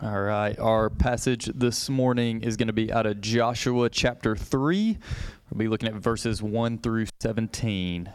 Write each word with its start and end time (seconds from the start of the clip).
All 0.00 0.20
right, 0.20 0.58
our 0.58 0.90
passage 0.90 1.46
this 1.54 1.88
morning 1.88 2.42
is 2.42 2.56
going 2.56 2.66
to 2.66 2.72
be 2.72 2.92
out 2.92 3.06
of 3.06 3.20
Joshua 3.20 3.88
chapter 3.88 4.34
3. 4.34 4.98
We'll 5.50 5.58
be 5.58 5.68
looking 5.68 5.88
at 5.88 5.94
verses 5.94 6.42
1 6.42 6.78
through 6.78 7.06
17. 7.20 8.12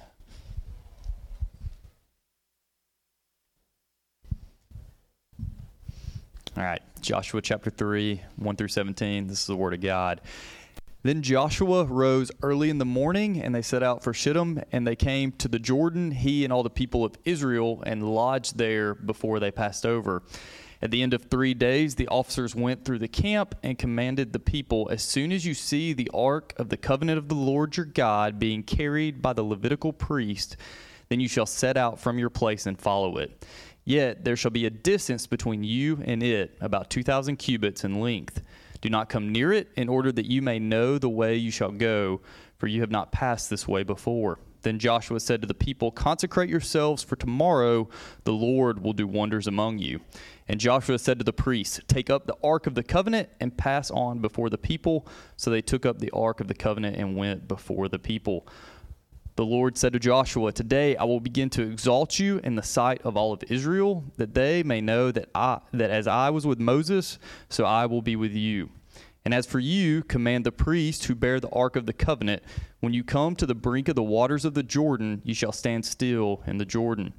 All 6.57 6.63
right, 6.63 6.81
Joshua 7.01 7.41
chapter 7.41 7.69
3, 7.69 8.21
1 8.35 8.55
through 8.55 8.67
17. 8.67 9.27
This 9.27 9.41
is 9.41 9.47
the 9.47 9.55
word 9.55 9.73
of 9.73 9.81
God. 9.81 10.19
Then 11.03 11.21
Joshua 11.21 11.85
rose 11.85 12.31
early 12.41 12.69
in 12.69 12.79
the 12.79 12.85
morning, 12.85 13.41
and 13.41 13.55
they 13.55 13.61
set 13.61 13.81
out 13.81 14.03
for 14.03 14.13
Shittim, 14.13 14.61
and 14.73 14.85
they 14.85 14.95
came 14.95 15.31
to 15.33 15.47
the 15.47 15.59
Jordan, 15.59 16.11
he 16.11 16.43
and 16.43 16.51
all 16.51 16.63
the 16.63 16.69
people 16.69 17.05
of 17.05 17.15
Israel, 17.23 17.81
and 17.85 18.13
lodged 18.13 18.57
there 18.57 18.93
before 18.93 19.39
they 19.39 19.51
passed 19.51 19.85
over. 19.85 20.23
At 20.81 20.91
the 20.91 21.01
end 21.01 21.13
of 21.13 21.23
three 21.23 21.53
days, 21.53 21.95
the 21.95 22.07
officers 22.07 22.53
went 22.55 22.85
through 22.85 22.99
the 22.99 23.07
camp 23.07 23.55
and 23.63 23.79
commanded 23.79 24.31
the 24.31 24.39
people 24.39 24.89
As 24.91 25.01
soon 25.01 25.31
as 25.31 25.45
you 25.45 25.53
see 25.53 25.93
the 25.93 26.11
ark 26.13 26.53
of 26.57 26.69
the 26.69 26.77
covenant 26.77 27.17
of 27.17 27.29
the 27.29 27.35
Lord 27.35 27.75
your 27.77 27.85
God 27.85 28.39
being 28.39 28.63
carried 28.63 29.21
by 29.21 29.33
the 29.33 29.43
Levitical 29.43 29.91
priest, 29.91 30.55
then 31.09 31.19
you 31.19 31.27
shall 31.27 31.45
set 31.45 31.77
out 31.77 31.99
from 31.99 32.19
your 32.19 32.29
place 32.29 32.65
and 32.65 32.79
follow 32.79 33.17
it. 33.17 33.45
Yet 33.85 34.25
there 34.25 34.35
shall 34.35 34.51
be 34.51 34.65
a 34.65 34.69
distance 34.69 35.27
between 35.27 35.63
you 35.63 35.99
and 36.03 36.21
it, 36.21 36.57
about 36.59 36.89
2,000 36.89 37.37
cubits 37.37 37.83
in 37.83 38.01
length. 38.01 38.41
Do 38.81 38.89
not 38.89 39.09
come 39.09 39.31
near 39.31 39.53
it, 39.53 39.69
in 39.75 39.89
order 39.89 40.11
that 40.11 40.25
you 40.25 40.41
may 40.41 40.59
know 40.59 40.97
the 40.97 41.09
way 41.09 41.35
you 41.35 41.51
shall 41.51 41.71
go, 41.71 42.21
for 42.57 42.67
you 42.67 42.81
have 42.81 42.91
not 42.91 43.11
passed 43.11 43.49
this 43.49 43.67
way 43.67 43.83
before. 43.83 44.39
Then 44.63 44.79
Joshua 44.79 45.19
said 45.19 45.41
to 45.41 45.47
the 45.47 45.53
people, 45.53 45.91
Consecrate 45.91 46.49
yourselves, 46.49 47.03
for 47.03 47.15
tomorrow 47.15 47.87
the 48.25 48.33
Lord 48.33 48.83
will 48.83 48.93
do 48.93 49.07
wonders 49.07 49.47
among 49.47 49.79
you. 49.79 50.01
And 50.47 50.59
Joshua 50.59 50.97
said 50.97 51.19
to 51.19 51.25
the 51.25 51.33
priests, 51.33 51.79
Take 51.87 52.09
up 52.09 52.25
the 52.25 52.37
ark 52.43 52.67
of 52.67 52.75
the 52.75 52.83
covenant 52.83 53.29
and 53.39 53.57
pass 53.57 53.91
on 53.91 54.19
before 54.19 54.49
the 54.49 54.57
people. 54.57 55.07
So 55.35 55.51
they 55.51 55.61
took 55.61 55.85
up 55.85 55.99
the 55.99 56.11
ark 56.11 56.39
of 56.39 56.47
the 56.47 56.53
covenant 56.53 56.97
and 56.97 57.17
went 57.17 57.47
before 57.47 57.89
the 57.89 57.99
people. 57.99 58.47
The 59.35 59.45
Lord 59.45 59.77
said 59.77 59.93
to 59.93 59.99
Joshua, 59.99 60.51
Today 60.51 60.95
I 60.95 61.03
will 61.03 61.19
begin 61.19 61.49
to 61.51 61.61
exalt 61.61 62.17
you 62.17 62.39
in 62.43 62.55
the 62.55 62.63
sight 62.63 63.01
of 63.03 63.15
all 63.15 63.33
of 63.33 63.43
Israel, 63.49 64.03
that 64.17 64.33
they 64.33 64.63
may 64.63 64.81
know 64.81 65.11
that 65.11 65.29
I 65.35 65.59
that 65.73 65.91
as 65.91 66.07
I 66.07 66.31
was 66.31 66.47
with 66.47 66.59
Moses, 66.59 67.19
so 67.47 67.63
I 67.63 67.85
will 67.85 68.01
be 68.01 68.15
with 68.15 68.33
you. 68.33 68.71
And 69.25 69.33
as 69.33 69.45
for 69.45 69.59
you, 69.59 70.03
command 70.03 70.45
the 70.45 70.53
priests 70.53 71.05
who 71.05 71.13
bear 71.13 71.39
the 71.39 71.49
ark 71.49 71.75
of 71.75 71.85
the 71.85 71.93
covenant, 71.93 72.41
when 72.79 72.93
you 72.93 73.03
come 73.03 73.35
to 73.35 73.45
the 73.45 73.53
brink 73.53 73.89
of 73.89 73.95
the 73.95 74.01
waters 74.01 74.45
of 74.45 74.53
the 74.53 74.63
Jordan, 74.63 75.21
you 75.23 75.33
shall 75.33 75.51
stand 75.51 75.85
still 75.85 76.41
in 76.47 76.57
the 76.57 76.65
Jordan. 76.65 77.13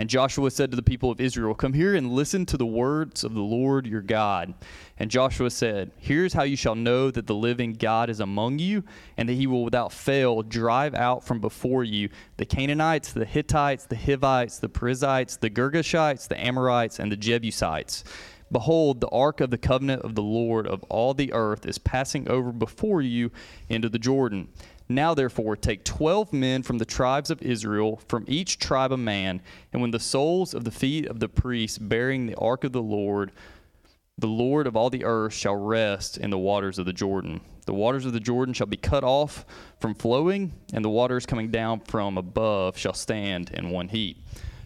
And 0.00 0.08
Joshua 0.08 0.50
said 0.50 0.70
to 0.70 0.76
the 0.76 0.82
people 0.82 1.10
of 1.10 1.20
Israel, 1.20 1.52
Come 1.54 1.74
here 1.74 1.94
and 1.94 2.10
listen 2.12 2.46
to 2.46 2.56
the 2.56 2.64
words 2.64 3.22
of 3.22 3.34
the 3.34 3.42
Lord 3.42 3.86
your 3.86 4.00
God. 4.00 4.54
And 4.98 5.10
Joshua 5.10 5.50
said, 5.50 5.90
Here's 5.98 6.32
how 6.32 6.42
you 6.42 6.56
shall 6.56 6.74
know 6.74 7.10
that 7.10 7.26
the 7.26 7.34
living 7.34 7.74
God 7.74 8.08
is 8.08 8.18
among 8.18 8.60
you, 8.60 8.82
and 9.18 9.28
that 9.28 9.34
he 9.34 9.46
will 9.46 9.62
without 9.62 9.92
fail 9.92 10.40
drive 10.42 10.94
out 10.94 11.22
from 11.22 11.38
before 11.38 11.84
you 11.84 12.08
the 12.38 12.46
Canaanites, 12.46 13.12
the 13.12 13.26
Hittites, 13.26 13.84
the 13.84 13.94
Hivites, 13.94 14.58
the 14.58 14.70
Perizzites, 14.70 15.36
the 15.36 15.50
Girgashites, 15.50 16.28
the 16.28 16.42
Amorites, 16.42 16.98
and 16.98 17.12
the 17.12 17.16
Jebusites. 17.18 18.02
Behold, 18.50 19.02
the 19.02 19.08
ark 19.10 19.42
of 19.42 19.50
the 19.50 19.58
covenant 19.58 20.00
of 20.00 20.14
the 20.14 20.22
Lord 20.22 20.66
of 20.66 20.82
all 20.84 21.12
the 21.12 21.34
earth 21.34 21.66
is 21.66 21.76
passing 21.76 22.26
over 22.26 22.52
before 22.52 23.02
you 23.02 23.32
into 23.68 23.90
the 23.90 23.98
Jordan. 23.98 24.48
Now, 24.90 25.14
therefore, 25.14 25.54
take 25.54 25.84
twelve 25.84 26.32
men 26.32 26.64
from 26.64 26.78
the 26.78 26.84
tribes 26.84 27.30
of 27.30 27.40
Israel, 27.42 28.00
from 28.08 28.24
each 28.26 28.58
tribe 28.58 28.90
a 28.90 28.96
man, 28.96 29.40
and 29.72 29.80
when 29.80 29.92
the 29.92 30.00
soles 30.00 30.52
of 30.52 30.64
the 30.64 30.72
feet 30.72 31.06
of 31.06 31.20
the 31.20 31.28
priests 31.28 31.78
bearing 31.78 32.26
the 32.26 32.34
ark 32.34 32.64
of 32.64 32.72
the 32.72 32.82
Lord, 32.82 33.30
the 34.18 34.26
Lord 34.26 34.66
of 34.66 34.74
all 34.74 34.90
the 34.90 35.04
earth 35.04 35.32
shall 35.32 35.54
rest 35.54 36.18
in 36.18 36.30
the 36.30 36.38
waters 36.38 36.76
of 36.76 36.86
the 36.86 36.92
Jordan. 36.92 37.40
The 37.66 37.72
waters 37.72 38.04
of 38.04 38.12
the 38.12 38.18
Jordan 38.18 38.52
shall 38.52 38.66
be 38.66 38.76
cut 38.76 39.04
off 39.04 39.46
from 39.78 39.94
flowing, 39.94 40.54
and 40.72 40.84
the 40.84 40.90
waters 40.90 41.24
coming 41.24 41.52
down 41.52 41.78
from 41.78 42.18
above 42.18 42.76
shall 42.76 42.92
stand 42.92 43.50
in 43.50 43.70
one 43.70 43.90
heap. 43.90 44.18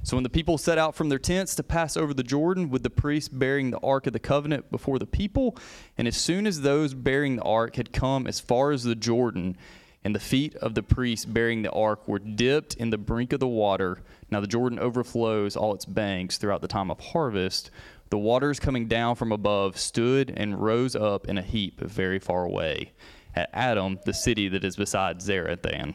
So 0.04 0.16
when 0.16 0.24
the 0.24 0.30
people 0.30 0.56
set 0.56 0.78
out 0.78 0.94
from 0.94 1.10
their 1.10 1.18
tents 1.18 1.54
to 1.56 1.62
pass 1.62 1.98
over 1.98 2.14
the 2.14 2.22
Jordan, 2.22 2.70
with 2.70 2.82
the 2.82 2.88
priests 2.88 3.28
bearing 3.28 3.70
the 3.70 3.80
ark 3.80 4.06
of 4.06 4.14
the 4.14 4.18
covenant 4.18 4.70
before 4.70 4.98
the 4.98 5.06
people, 5.06 5.54
and 5.98 6.08
as 6.08 6.16
soon 6.16 6.46
as 6.46 6.62
those 6.62 6.94
bearing 6.94 7.36
the 7.36 7.42
ark 7.42 7.76
had 7.76 7.92
come 7.92 8.26
as 8.26 8.40
far 8.40 8.70
as 8.70 8.84
the 8.84 8.94
Jordan, 8.94 9.58
and 10.04 10.14
the 10.14 10.20
feet 10.20 10.54
of 10.56 10.74
the 10.74 10.82
priests 10.82 11.24
bearing 11.24 11.62
the 11.62 11.72
ark 11.72 12.06
were 12.06 12.18
dipped 12.18 12.74
in 12.74 12.90
the 12.90 12.98
brink 12.98 13.32
of 13.32 13.40
the 13.40 13.48
water. 13.48 14.02
Now 14.30 14.40
the 14.40 14.46
Jordan 14.46 14.78
overflows 14.78 15.56
all 15.56 15.74
its 15.74 15.86
banks 15.86 16.36
throughout 16.36 16.60
the 16.60 16.68
time 16.68 16.90
of 16.90 17.00
harvest. 17.00 17.70
The 18.10 18.18
waters 18.18 18.60
coming 18.60 18.86
down 18.86 19.16
from 19.16 19.32
above 19.32 19.78
stood 19.78 20.32
and 20.36 20.62
rose 20.62 20.94
up 20.94 21.26
in 21.26 21.38
a 21.38 21.42
heap 21.42 21.80
very 21.80 22.18
far 22.18 22.44
away 22.44 22.92
at 23.34 23.50
Adam, 23.52 23.98
the 24.04 24.14
city 24.14 24.48
that 24.48 24.62
is 24.62 24.76
beside 24.76 25.18
Zarethan. 25.18 25.94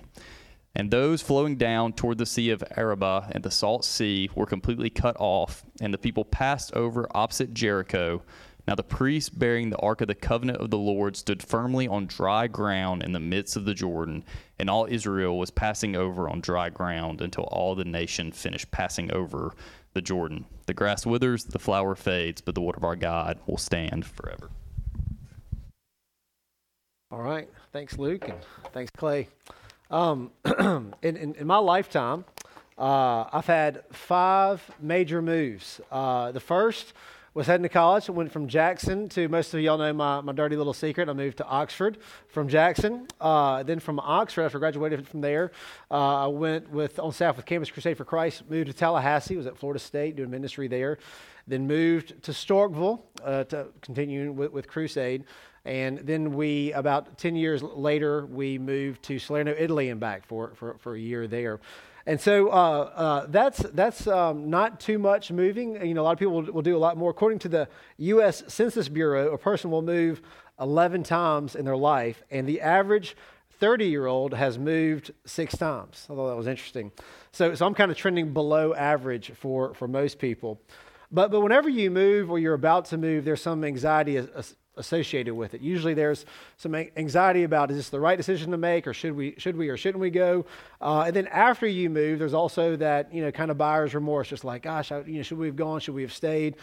And 0.76 0.92
those 0.92 1.22
flowing 1.22 1.56
down 1.56 1.94
toward 1.94 2.18
the 2.18 2.26
sea 2.26 2.52
of 2.52 2.64
Arabah 2.76 3.30
and 3.32 3.44
the 3.44 3.52
salt 3.52 3.86
sea 3.86 4.30
were 4.36 4.46
completely 4.46 4.90
cut 4.90 5.16
off, 5.20 5.64
and 5.82 5.94
the 5.94 5.98
people 5.98 6.26
passed 6.26 6.74
over 6.74 7.08
opposite 7.16 7.54
Jericho 7.54 8.22
now 8.70 8.76
the 8.76 8.84
priests 8.84 9.32
bearing 9.32 9.72
the 9.72 9.80
ark 9.80 10.00
of 10.00 10.08
the 10.08 10.14
covenant 10.14 10.60
of 10.60 10.70
the 10.70 10.78
Lord 10.78 11.18
stood 11.18 11.42
firmly 11.42 11.88
on 11.88 12.06
dry 12.06 12.46
ground 12.46 13.02
in 13.02 13.14
the 13.14 13.20
midst 13.20 13.56
of 13.56 13.66
the 13.66 13.74
Jordan, 13.74 14.24
and 14.60 14.70
all 14.70 14.86
Israel 14.88 15.40
was 15.40 15.50
passing 15.50 15.96
over 15.96 16.30
on 16.30 16.40
dry 16.40 16.70
ground 16.70 17.20
until 17.20 17.46
all 17.46 17.74
the 17.74 17.84
nation 17.84 18.32
finished 18.32 18.70
passing 18.70 19.12
over 19.12 19.56
the 19.94 20.04
Jordan. 20.04 20.46
The 20.68 20.76
grass 20.76 21.04
withers, 21.04 21.46
the 21.46 21.58
flower 21.58 21.96
fades, 21.96 22.42
but 22.42 22.54
the 22.54 22.62
word 22.62 22.78
of 22.78 22.84
our 22.84 22.96
God 22.96 23.40
will 23.48 23.58
stand 23.58 24.06
forever. 24.06 24.52
All 27.10 27.24
right. 27.24 27.50
Thanks, 27.74 27.98
Luke, 27.98 28.30
and 28.30 28.38
thanks, 28.72 28.92
Clay. 28.96 29.30
Um, 29.90 30.30
in, 30.46 30.94
in, 31.02 31.34
in, 31.34 31.48
my 31.48 31.58
lifetime, 31.58 32.24
uh, 32.78 33.26
I've 33.34 33.48
had 33.48 33.82
five 33.92 34.62
major 34.80 35.24
moves. 35.24 35.82
Uh, 35.92 36.32
the 36.32 36.40
first 36.40 36.94
was 37.34 37.48
heading 37.48 37.64
to 37.64 37.70
college. 37.70 38.10
I 38.10 38.12
went 38.12 38.32
from 38.32 38.48
Jackson 38.48 39.08
to, 39.10 39.28
most 39.28 39.54
of 39.54 39.60
y'all 39.60 39.78
know 39.78 39.94
my, 39.94 40.22
my 40.22 40.32
dirty 40.32 40.56
little 40.56 40.74
secret. 40.74 41.10
I 41.10 41.14
moved 41.14 41.38
to 41.38 41.46
Oxford 41.46 41.98
from 42.28 42.48
Jackson. 42.48 43.08
Uh, 43.22 43.64
then 43.64 43.80
from 43.80 44.00
Oxford, 44.00 44.44
after 44.44 44.60
graduated 44.60 45.08
from 45.08 45.22
there, 45.22 45.52
uh, 45.92 46.26
I 46.26 46.28
went 46.28 46.70
with 46.72 47.00
on 47.00 47.12
staff 47.12 47.38
with 47.38 47.46
Campus 47.46 47.70
Crusade 47.70 47.98
for 47.98 48.06
Christ, 48.06 48.50
moved 48.50 48.68
to 48.68 48.74
Tallahassee, 48.74 49.38
was 49.38 49.46
at 49.46 49.58
Florida 49.58 49.80
State 49.80 50.16
doing 50.16 50.32
ministry 50.32 50.68
there. 50.68 50.98
Then 51.48 51.68
moved 51.68 52.22
to 52.24 52.32
Starkville 52.32 53.02
uh, 53.24 53.44
to 53.46 53.68
continue 53.82 54.32
with, 54.32 54.52
with 54.52 54.68
Crusade. 54.68 55.26
And 55.66 56.00
then 56.00 56.34
we, 56.34 56.74
about 56.74 57.18
10 57.18 57.36
years 57.36 57.62
later, 57.62 58.26
we 58.26 58.58
moved 58.58 59.04
to 59.04 59.20
Salerno, 59.20 59.54
Italy 59.58 59.90
and 59.90 60.00
back 60.00 60.26
for, 60.26 60.54
for, 60.56 60.78
for 60.80 60.96
a 60.96 61.00
year 61.00 61.28
there. 61.28 61.60
And 62.06 62.20
so 62.20 62.50
uh, 62.50 62.92
uh, 62.96 63.26
that's, 63.28 63.60
that's 63.74 64.08
um, 64.08 64.50
not 64.50 64.80
too 64.80 65.00
much 65.00 65.32
moving. 65.32 65.86
You 65.86 65.94
know, 65.94 66.02
a 66.02 66.04
lot 66.04 66.14
of 66.14 66.20
people 66.20 66.42
will, 66.42 66.54
will, 66.54 66.62
do 66.62 66.76
a 66.76 66.80
lot 66.80 66.98
more. 66.98 67.12
According 67.12 67.40
to 67.40 67.50
the 67.50 67.68
U.S. 67.98 68.44
Census 68.48 68.90
Bureau, 68.90 69.34
a 69.34 69.38
person 69.38 69.70
will 69.70 69.82
move 69.82 70.22
11 70.60 71.04
times 71.04 71.56
in 71.56 71.66
their 71.66 71.78
life, 71.78 72.24
and 72.32 72.48
the 72.48 72.62
average 72.62 73.16
30 73.60 73.86
year 73.86 74.08
old 74.08 74.34
has 74.34 74.58
moved 74.58 75.12
six 75.26 75.58
times. 75.58 76.08
I 76.10 76.16
thought 76.16 76.30
that 76.30 76.38
was 76.38 76.48
interesting. 76.48 76.92
So, 77.32 77.54
so 77.56 77.66
I'm 77.66 77.74
kind 77.74 77.92
of 77.92 77.98
trending 77.98 78.34
below 78.34 78.74
average 78.74 79.32
for, 79.36 79.74
for 79.74 79.88
most 79.88 80.18
people. 80.20 80.62
But, 81.12 81.32
but 81.32 81.42
whenever 81.42 81.70
you 81.70 81.92
move 81.92 82.32
or 82.32 82.40
you're 82.40 82.54
about 82.54 82.86
to 82.86 82.98
move, 82.98 83.26
there's 83.26 83.42
some 83.42 83.64
anxiety 83.64 84.18
associated 84.80 85.36
with 85.36 85.54
it. 85.54 85.62
Usually 85.62 85.94
there's 85.94 86.26
some 86.58 86.74
anxiety 86.74 87.44
about 87.44 87.70
is 87.70 87.78
this 87.78 87.90
the 87.90 88.00
right 88.00 88.18
decision 88.18 88.50
to 88.52 88.58
make 88.58 88.88
or 88.88 88.94
should 88.94 89.16
we 89.16 89.36
should 89.38 89.56
we 89.56 89.70
or 89.70 89.78
shouldn't 89.78 90.02
we 90.02 90.10
go? 90.10 90.46
Uh, 90.82 91.04
and 91.08 91.16
then 91.16 91.28
after 91.28 91.68
you 91.68 91.90
move, 91.90 92.18
there's 92.18 92.34
also 92.34 92.76
that 92.78 93.14
you 93.14 93.22
know 93.22 93.32
kind 93.32 93.52
of 93.52 93.58
buyer's 93.58 93.94
remorse, 93.94 94.30
just 94.30 94.44
like 94.44 94.64
gosh, 94.64 94.92
I, 94.92 95.02
you 95.02 95.18
know 95.18 95.22
should 95.22 95.38
we 95.38 95.48
have 95.48 95.56
gone? 95.56 95.80
Should 95.80 95.96
we 95.96 96.02
have 96.02 96.14
stayed? 96.14 96.56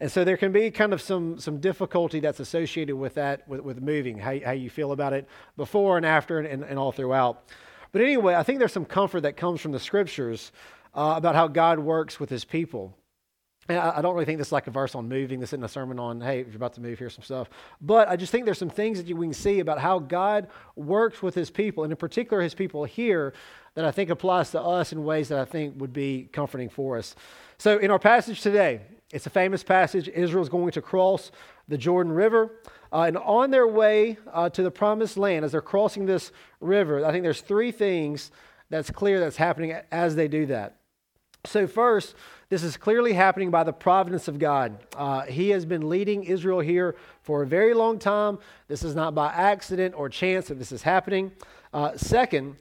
And 0.00 0.10
so 0.10 0.24
there 0.24 0.36
can 0.36 0.52
be 0.52 0.70
kind 0.70 0.92
of 0.92 1.02
some 1.02 1.38
some 1.38 1.58
difficulty 1.58 2.20
that's 2.20 2.40
associated 2.40 2.96
with 2.96 3.14
that 3.14 3.46
with, 3.48 3.60
with 3.60 3.82
moving, 3.82 4.18
how, 4.18 4.38
how 4.44 4.52
you 4.52 4.70
feel 4.70 4.92
about 4.92 5.12
it 5.12 5.28
before 5.56 5.96
and 5.96 6.06
after 6.06 6.38
and, 6.38 6.46
and, 6.46 6.62
and 6.62 6.78
all 6.78 6.92
throughout. 6.92 7.44
But 7.92 8.02
anyway, 8.02 8.34
I 8.34 8.42
think 8.42 8.58
there's 8.58 8.72
some 8.72 8.84
comfort 8.84 9.20
that 9.20 9.36
comes 9.36 9.60
from 9.60 9.72
the 9.72 9.78
scriptures 9.78 10.50
uh, 10.94 11.14
about 11.16 11.34
how 11.34 11.48
God 11.48 11.78
works 11.78 12.18
with 12.18 12.30
his 12.30 12.44
people. 12.44 12.96
And 13.68 13.78
I, 13.78 14.02
don't 14.02 14.14
really 14.14 14.26
think 14.26 14.38
this 14.38 14.48
is 14.48 14.52
like 14.52 14.66
a 14.66 14.70
verse 14.70 14.94
on 14.94 15.08
moving. 15.08 15.40
This 15.40 15.50
isn't 15.50 15.64
a 15.64 15.68
sermon 15.68 15.98
on, 15.98 16.20
hey, 16.20 16.40
if 16.40 16.48
you're 16.48 16.56
about 16.56 16.74
to 16.74 16.82
move, 16.82 16.98
here's 16.98 17.14
some 17.14 17.24
stuff. 17.24 17.48
But 17.80 18.08
I 18.08 18.16
just 18.16 18.30
think 18.30 18.44
there's 18.44 18.58
some 18.58 18.68
things 18.68 18.98
that 18.98 19.06
you, 19.06 19.16
we 19.16 19.26
can 19.26 19.34
see 19.34 19.60
about 19.60 19.78
how 19.78 19.98
God 19.98 20.48
works 20.76 21.22
with 21.22 21.34
his 21.34 21.50
people, 21.50 21.82
and 21.82 21.90
in 21.90 21.96
particular, 21.96 22.42
his 22.42 22.54
people 22.54 22.84
here, 22.84 23.32
that 23.74 23.84
I 23.86 23.90
think 23.90 24.10
applies 24.10 24.50
to 24.50 24.60
us 24.60 24.92
in 24.92 25.02
ways 25.02 25.28
that 25.28 25.38
I 25.38 25.46
think 25.46 25.80
would 25.80 25.94
be 25.94 26.28
comforting 26.30 26.68
for 26.68 26.98
us. 26.98 27.14
So 27.56 27.78
in 27.78 27.90
our 27.90 27.98
passage 27.98 28.42
today, 28.42 28.82
it's 29.12 29.26
a 29.26 29.30
famous 29.30 29.62
passage. 29.62 30.08
Israel's 30.08 30.48
going 30.48 30.72
to 30.72 30.82
cross 30.82 31.30
the 31.66 31.78
Jordan 31.78 32.12
River. 32.12 32.60
Uh, 32.92 33.02
and 33.02 33.16
on 33.16 33.50
their 33.50 33.66
way 33.66 34.18
uh, 34.32 34.48
to 34.50 34.62
the 34.62 34.70
promised 34.70 35.16
land, 35.16 35.44
as 35.44 35.52
they're 35.52 35.60
crossing 35.60 36.06
this 36.06 36.32
river, 36.60 37.04
I 37.04 37.12
think 37.12 37.22
there's 37.22 37.40
three 37.40 37.72
things 37.72 38.30
that's 38.70 38.90
clear 38.90 39.20
that's 39.20 39.36
happening 39.36 39.74
as 39.90 40.16
they 40.16 40.28
do 40.28 40.46
that. 40.46 40.76
So, 41.46 41.66
first, 41.66 42.14
this 42.48 42.62
is 42.62 42.76
clearly 42.76 43.12
happening 43.12 43.50
by 43.50 43.64
the 43.64 43.72
providence 43.72 44.28
of 44.28 44.38
God. 44.38 44.78
Uh, 44.96 45.22
he 45.22 45.50
has 45.50 45.64
been 45.64 45.88
leading 45.88 46.24
Israel 46.24 46.60
here 46.60 46.96
for 47.22 47.42
a 47.42 47.46
very 47.46 47.74
long 47.74 47.98
time. 47.98 48.38
This 48.68 48.82
is 48.82 48.94
not 48.94 49.14
by 49.14 49.32
accident 49.32 49.94
or 49.96 50.08
chance 50.08 50.48
that 50.48 50.58
this 50.58 50.72
is 50.72 50.82
happening. 50.82 51.32
Uh, 51.72 51.96
second, 51.96 52.56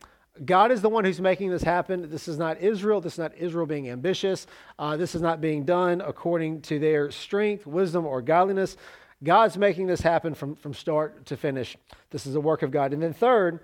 God 0.46 0.72
is 0.72 0.82
the 0.82 0.90
one 0.90 1.06
who's 1.06 1.22
making 1.22 1.52
this 1.52 1.62
happen. 1.62 2.10
This 2.10 2.28
is 2.28 2.40
not 2.40 2.60
Israel. 2.60 3.02
This 3.02 3.14
is 3.14 3.20
not 3.20 3.36
Israel 3.38 3.68
being 3.68 3.90
ambitious. 3.90 4.48
Uh, 4.80 4.98
this 4.98 5.14
is 5.14 5.22
not 5.22 5.42
being 5.42 5.64
done 5.64 6.02
according 6.02 6.62
to 6.64 6.80
their 6.80 7.12
strength, 7.12 7.68
wisdom, 7.68 8.06
or 8.06 8.22
godliness. 8.22 8.78
God's 9.24 9.58
making 9.58 9.88
this 9.88 10.02
happen 10.02 10.34
from, 10.34 10.56
from 10.56 10.74
start 10.74 11.28
to 11.28 11.38
finish. 11.38 11.78
This 12.10 12.26
is 12.26 12.36
a 12.36 12.42
work 12.42 12.64
of 12.64 12.72
God. 12.72 12.94
And 12.94 13.02
then, 13.02 13.14
third, 13.14 13.60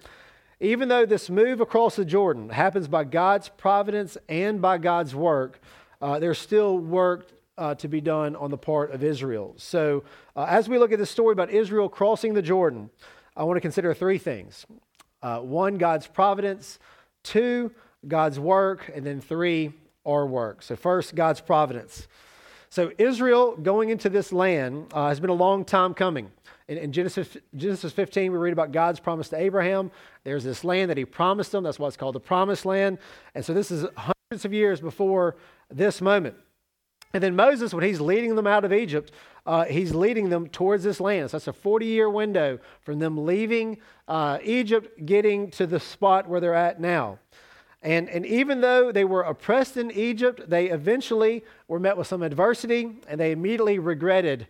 even 0.60 0.90
though 0.90 1.06
this 1.06 1.30
move 1.30 1.60
across 1.60 1.96
the 1.96 2.06
Jordan 2.06 2.50
happens 2.50 2.88
by 2.88 3.04
God's 3.04 3.50
providence 3.50 4.18
and 4.28 4.62
by 4.62 4.78
God's 4.78 5.16
work, 5.16 5.60
uh, 6.02 6.20
there's 6.20 6.40
still 6.40 6.78
work 6.78 7.32
uh, 7.60 7.76
to 7.76 7.88
be 7.88 8.00
done 8.00 8.36
on 8.38 8.52
the 8.52 8.58
part 8.58 8.92
of 8.92 9.04
Israel. 9.04 9.54
So, 9.58 10.04
uh, 10.36 10.46
as 10.50 10.70
we 10.70 10.80
look 10.80 10.94
at 10.94 11.00
this 11.00 11.12
story 11.12 11.34
about 11.34 11.50
Israel 11.50 11.90
crossing 11.90 12.34
the 12.34 12.42
Jordan, 12.42 12.90
I 13.36 13.44
want 13.44 13.58
to 13.58 13.62
consider 13.62 13.94
three 13.94 14.18
things 14.18 14.66
uh, 15.22 15.40
one, 15.40 15.78
God's 15.78 16.08
providence, 16.08 16.80
two, 17.24 17.72
God's 18.08 18.40
work, 18.40 18.90
and 18.96 19.06
then 19.06 19.20
three, 19.20 19.74
our 20.06 20.26
work. 20.26 20.62
So, 20.62 20.78
first, 20.78 21.16
God's 21.16 21.42
providence. 21.42 22.08
So, 22.70 22.94
Israel 22.98 23.58
going 23.58 23.90
into 23.90 24.10
this 24.10 24.32
land 24.32 24.88
uh, 24.94 25.10
has 25.10 25.20
been 25.20 25.30
a 25.30 25.34
long 25.34 25.66
time 25.66 25.94
coming. 25.94 26.32
In, 26.70 26.78
in, 26.78 26.92
Genesis, 26.94 27.36
Genesis 27.56 27.92
15, 27.92 28.32
we 28.32 28.38
read 28.38 28.54
about 28.54 28.72
God's 28.72 29.02
promise 29.02 29.28
to 29.30 29.38
Abraham. 29.38 29.92
There's 30.24 30.44
this 30.46 30.64
land 30.64 30.92
that 30.92 30.98
he 30.98 31.04
promised 31.04 31.52
them. 31.52 31.64
That's 31.64 31.80
why 31.80 31.88
it's 31.88 31.98
called 31.98 32.16
the 32.16 32.20
promised 32.22 32.66
land. 32.66 33.00
And 33.36 33.44
so 33.44 33.54
this 33.54 33.70
is 33.72 33.86
of 34.32 34.54
years 34.54 34.80
before 34.80 35.38
this 35.72 36.02
moment. 36.02 36.36
And 37.16 37.24
then 37.24 37.36
Moses, 37.36 37.74
when 37.74 37.84
he's 37.84 38.00
leading 38.00 38.36
them 38.36 38.46
out 38.46 38.64
of 38.64 38.72
Egypt, 38.72 39.12
uh, 39.48 39.66
he's 39.66 39.96
leading 39.96 40.30
them 40.30 40.48
towards 40.48 40.84
this 40.84 41.00
land. 41.00 41.32
So 41.32 41.38
that's 41.38 41.48
a 41.48 41.54
40 41.54 41.88
year 41.88 42.08
window 42.12 42.60
from 42.82 43.00
them 43.00 43.26
leaving 43.26 43.80
uh, 44.08 44.38
Egypt, 44.44 45.04
getting 45.04 45.50
to 45.50 45.66
the 45.66 45.80
spot 45.80 46.30
where 46.30 46.40
they're 46.40 46.54
at 46.54 46.80
now. 46.80 47.18
And, 47.82 48.08
and 48.08 48.24
even 48.24 48.62
though 48.62 48.92
they 48.92 49.04
were 49.04 49.24
oppressed 49.24 49.78
in 49.78 49.90
Egypt, 49.90 50.48
they 50.48 50.70
eventually 50.70 51.44
were 51.68 51.80
met 51.80 51.98
with 51.98 52.06
some 52.06 52.22
adversity 52.22 53.00
and 53.08 53.20
they 53.20 53.32
immediately 53.32 53.80
regretted 53.80 54.48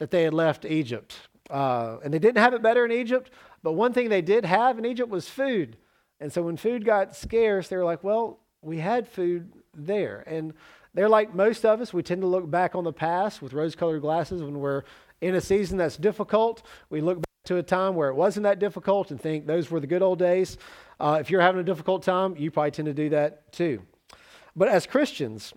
that 0.00 0.10
they 0.10 0.24
had 0.24 0.34
left 0.34 0.64
Egypt. 0.64 1.14
Uh, 1.48 1.98
and 2.02 2.12
they 2.12 2.18
didn't 2.18 2.38
have 2.38 2.52
it 2.52 2.62
better 2.62 2.84
in 2.84 2.90
Egypt, 2.90 3.30
but 3.62 3.74
one 3.74 3.92
thing 3.92 4.08
they 4.08 4.22
did 4.22 4.44
have 4.44 4.76
in 4.76 4.84
Egypt 4.84 5.08
was 5.08 5.28
food. 5.28 5.76
And 6.18 6.32
so 6.32 6.42
when 6.42 6.56
food 6.56 6.84
got 6.84 7.14
scarce, 7.14 7.68
they 7.68 7.76
were 7.76 7.84
like, 7.84 8.02
well, 8.02 8.39
we 8.62 8.78
had 8.78 9.08
food 9.08 9.52
there. 9.74 10.24
And 10.26 10.52
they're 10.94 11.08
like 11.08 11.34
most 11.34 11.64
of 11.64 11.80
us. 11.80 11.92
We 11.92 12.02
tend 12.02 12.20
to 12.22 12.26
look 12.26 12.50
back 12.50 12.74
on 12.74 12.84
the 12.84 12.92
past 12.92 13.42
with 13.42 13.52
rose 13.52 13.74
colored 13.74 14.00
glasses 14.00 14.42
when 14.42 14.58
we're 14.58 14.82
in 15.20 15.34
a 15.34 15.40
season 15.40 15.78
that's 15.78 15.96
difficult. 15.96 16.62
We 16.88 17.00
look 17.00 17.18
back 17.18 17.24
to 17.44 17.56
a 17.56 17.62
time 17.62 17.94
where 17.94 18.08
it 18.08 18.14
wasn't 18.14 18.44
that 18.44 18.58
difficult 18.58 19.10
and 19.10 19.20
think 19.20 19.46
those 19.46 19.70
were 19.70 19.80
the 19.80 19.86
good 19.86 20.02
old 20.02 20.18
days. 20.18 20.58
Uh, 20.98 21.18
if 21.20 21.30
you're 21.30 21.40
having 21.40 21.60
a 21.60 21.64
difficult 21.64 22.02
time, 22.02 22.36
you 22.36 22.50
probably 22.50 22.70
tend 22.72 22.86
to 22.86 22.94
do 22.94 23.08
that 23.10 23.52
too. 23.52 23.82
But 24.56 24.68
as 24.68 24.86
Christians, 24.86 25.52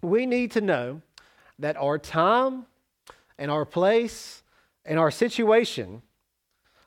we 0.00 0.26
need 0.26 0.52
to 0.52 0.60
know 0.60 1.02
that 1.58 1.76
our 1.76 1.98
time 1.98 2.66
and 3.38 3.50
our 3.50 3.64
place 3.64 4.42
and 4.84 4.98
our 4.98 5.10
situation, 5.10 6.02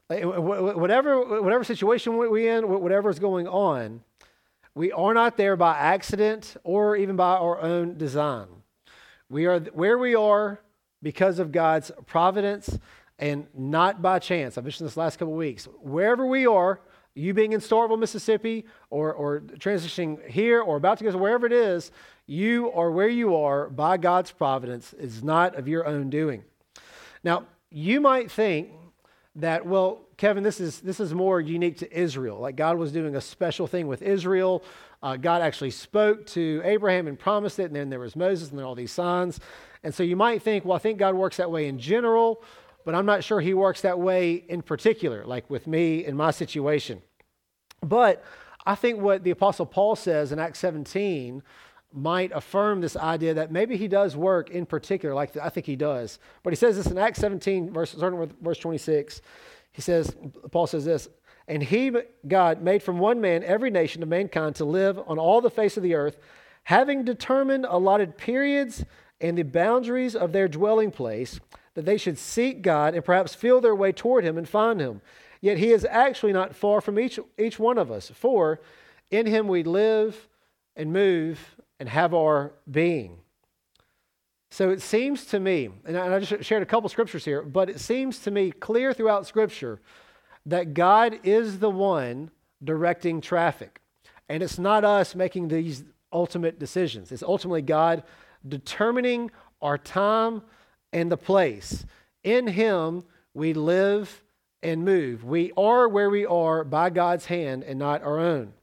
whatever, 0.08 1.42
whatever 1.42 1.64
situation 1.64 2.18
we're 2.18 2.58
in, 2.58 2.68
whatever 2.68 3.10
is 3.10 3.20
going 3.20 3.48
on, 3.48 4.02
we 4.76 4.92
are 4.92 5.14
not 5.14 5.38
there 5.38 5.56
by 5.56 5.78
accident 5.78 6.58
or 6.64 6.98
even 6.98 7.16
by 7.16 7.36
our 7.38 7.60
own 7.62 7.98
design. 7.98 8.48
We 9.30 9.46
are 9.46 9.60
where 9.60 9.98
we 9.98 10.14
are 10.14 10.60
because 11.02 11.40
of 11.40 11.52
God's 11.52 11.92
providence 12.06 12.78
and 13.18 13.48
not 13.56 14.02
by 14.02 14.20
chance. 14.20 14.58
I've 14.58 14.66
mentioned 14.66 14.88
this 14.88 14.98
last 14.98 15.18
couple 15.18 15.34
weeks. 15.34 15.66
Wherever 15.82 16.26
we 16.26 16.46
are, 16.46 16.82
you 17.16 17.34
being 17.34 17.54
in 17.54 17.62
Starkville, 17.62 17.98
Mississippi, 17.98 18.66
or, 18.90 19.14
or 19.14 19.40
transitioning 19.40 20.28
here 20.28 20.62
or 20.62 20.76
about 20.76 20.98
to 20.98 21.06
go, 21.06 21.18
wherever 21.18 21.46
it 21.46 21.54
is, 21.54 21.92
you 22.28 22.72
are 22.74 22.92
where 22.92 23.08
you 23.08 23.36
are 23.36 23.70
by 23.70 23.96
God's 23.96 24.32
providence. 24.32 24.94
It's 25.00 25.24
not 25.24 25.56
of 25.56 25.68
your 25.70 25.88
own 25.88 26.10
doing. 26.10 26.44
Now, 27.24 27.46
you 27.72 28.02
might 28.02 28.30
think 28.30 28.72
that, 29.36 29.66
well, 29.66 30.05
Kevin, 30.18 30.44
this 30.44 30.62
is, 30.62 30.80
this 30.80 31.00
is 31.00 31.14
more 31.14 31.42
unique 31.42 31.78
to 31.80 31.98
Israel. 31.98 32.40
Like 32.40 32.56
God 32.56 32.78
was 32.78 32.92
doing 32.92 33.16
a 33.16 33.22
special 33.22 33.68
thing 33.68 33.88
with 33.88 34.02
Israel. 34.02 34.64
Uh, 35.04 35.18
God 35.18 35.42
actually 35.42 35.72
spoke 35.72 36.26
to 36.28 36.62
Abraham 36.64 37.08
and 37.08 37.20
promised 37.20 37.60
it, 37.60 37.66
and 37.66 37.76
then 37.76 37.90
there 37.90 38.00
was 38.00 38.16
Moses 38.16 38.50
and 38.50 38.58
then 38.58 38.66
all 38.66 38.76
these 38.76 38.92
signs. 38.92 39.40
And 39.84 39.94
so 39.94 40.04
you 40.04 40.16
might 40.16 40.42
think, 40.42 40.64
well, 40.64 40.76
I 40.76 40.80
think 40.80 41.00
God 41.00 41.16
works 41.16 41.38
that 41.38 41.52
way 41.52 41.68
in 41.68 41.78
general, 41.80 42.42
but 42.86 42.96
I'm 42.96 43.06
not 43.06 43.24
sure 43.24 43.42
he 43.42 43.54
works 43.54 43.82
that 43.82 44.00
way 44.00 44.34
in 44.48 44.62
particular, 44.62 45.26
like 45.26 45.50
with 45.50 45.68
me 45.68 46.06
in 46.06 46.16
my 46.16 46.32
situation. 46.32 47.02
But 47.82 48.24
I 48.66 48.76
think 48.76 49.02
what 49.02 49.24
the 49.24 49.32
Apostle 49.32 49.66
Paul 49.66 49.96
says 49.96 50.32
in 50.32 50.40
Acts 50.40 50.60
17 50.60 51.44
might 51.94 52.32
affirm 52.34 52.82
this 52.82 52.98
idea 52.98 53.34
that 53.34 53.52
maybe 53.52 53.78
he 53.78 53.88
does 53.88 54.16
work 54.16 54.50
in 54.50 54.66
particular, 54.66 55.14
like 55.14 55.36
I 55.38 55.50
think 55.50 55.66
he 55.66 55.76
does. 55.76 56.20
But 56.44 56.52
he 56.52 56.56
says 56.56 56.76
this 56.78 56.88
in 56.88 56.98
Acts 56.98 57.20
17, 57.20 57.72
verse, 57.72 57.94
verse 57.94 58.58
26. 58.58 59.22
He 59.76 59.82
says, 59.82 60.16
Paul 60.52 60.68
says 60.68 60.86
this, 60.86 61.10
and 61.50 61.62
he, 61.62 61.92
God, 62.26 62.62
made 62.62 62.82
from 62.82 62.98
one 62.98 63.20
man 63.20 63.44
every 63.44 63.70
nation 63.70 64.02
of 64.02 64.10
mankind 64.10 64.56
to 64.56 64.66
live 64.66 64.98
on 65.06 65.20
all 65.20 65.42
the 65.42 65.50
face 65.50 65.76
of 65.76 65.84
the 65.84 65.96
earth, 65.96 66.18
having 66.64 67.04
determined 67.04 67.66
allotted 67.70 68.18
periods 68.18 68.86
and 69.20 69.38
the 69.38 69.44
boundaries 69.44 70.16
of 70.16 70.32
their 70.32 70.48
dwelling 70.48 70.92
place, 70.92 71.42
that 71.74 71.86
they 71.86 71.98
should 71.98 72.18
seek 72.18 72.62
God 72.62 72.96
and 72.96 73.04
perhaps 73.04 73.36
feel 73.36 73.60
their 73.60 73.76
way 73.76 73.92
toward 73.92 74.24
him 74.24 74.38
and 74.38 74.48
find 74.48 74.80
him. 74.80 75.02
Yet 75.42 75.58
he 75.58 75.74
is 75.74 75.86
actually 75.90 76.32
not 76.32 76.56
far 76.56 76.80
from 76.80 76.98
each, 76.98 77.20
each 77.38 77.60
one 77.60 77.78
of 77.78 77.92
us, 77.92 78.10
for 78.10 78.62
in 79.12 79.26
him 79.26 79.50
we 79.50 79.64
live 79.64 80.30
and 80.76 80.94
move 80.94 81.58
and 81.82 81.90
have 81.90 82.14
our 82.14 82.54
being. 82.72 83.20
So 84.56 84.70
it 84.70 84.82
seems 84.82 85.26
to 85.26 85.40
me, 85.42 85.68
and 85.84 85.98
I 85.98 86.18
just 86.18 86.46
shared 86.46 86.64
a 86.64 86.66
couple 86.66 86.88
scriptures 86.88 87.26
here, 87.26 87.42
but 87.42 87.70
it 87.70 87.78
seems 87.78 88.20
to 88.20 88.32
me 88.32 88.52
clear 88.52 88.94
throughout 88.94 89.28
Scripture 89.28 89.82
that 90.46 90.74
God 90.74 91.20
is 91.26 91.60
the 91.60 91.70
one 91.70 92.32
directing 92.64 93.20
traffic. 93.20 93.82
And 94.30 94.42
it's 94.42 94.58
not 94.58 94.86
us 94.86 95.14
making 95.14 95.50
these 95.50 95.84
ultimate 96.14 96.58
decisions, 96.58 97.12
it's 97.12 97.22
ultimately 97.22 97.64
God 97.64 98.04
determining 98.48 99.30
our 99.62 99.78
time 99.78 100.42
and 100.94 101.12
the 101.12 101.18
place. 101.18 101.86
In 102.24 102.48
Him, 102.48 103.04
we 103.34 103.54
live 103.54 104.24
and 104.64 104.86
move. 104.86 105.26
We 105.26 105.52
are 105.58 105.90
where 105.90 106.10
we 106.10 106.26
are 106.26 106.64
by 106.64 106.92
God's 106.92 107.26
hand 107.26 107.66
and 107.66 107.78
not 107.78 108.04
our 108.04 108.20
own. 108.20 108.54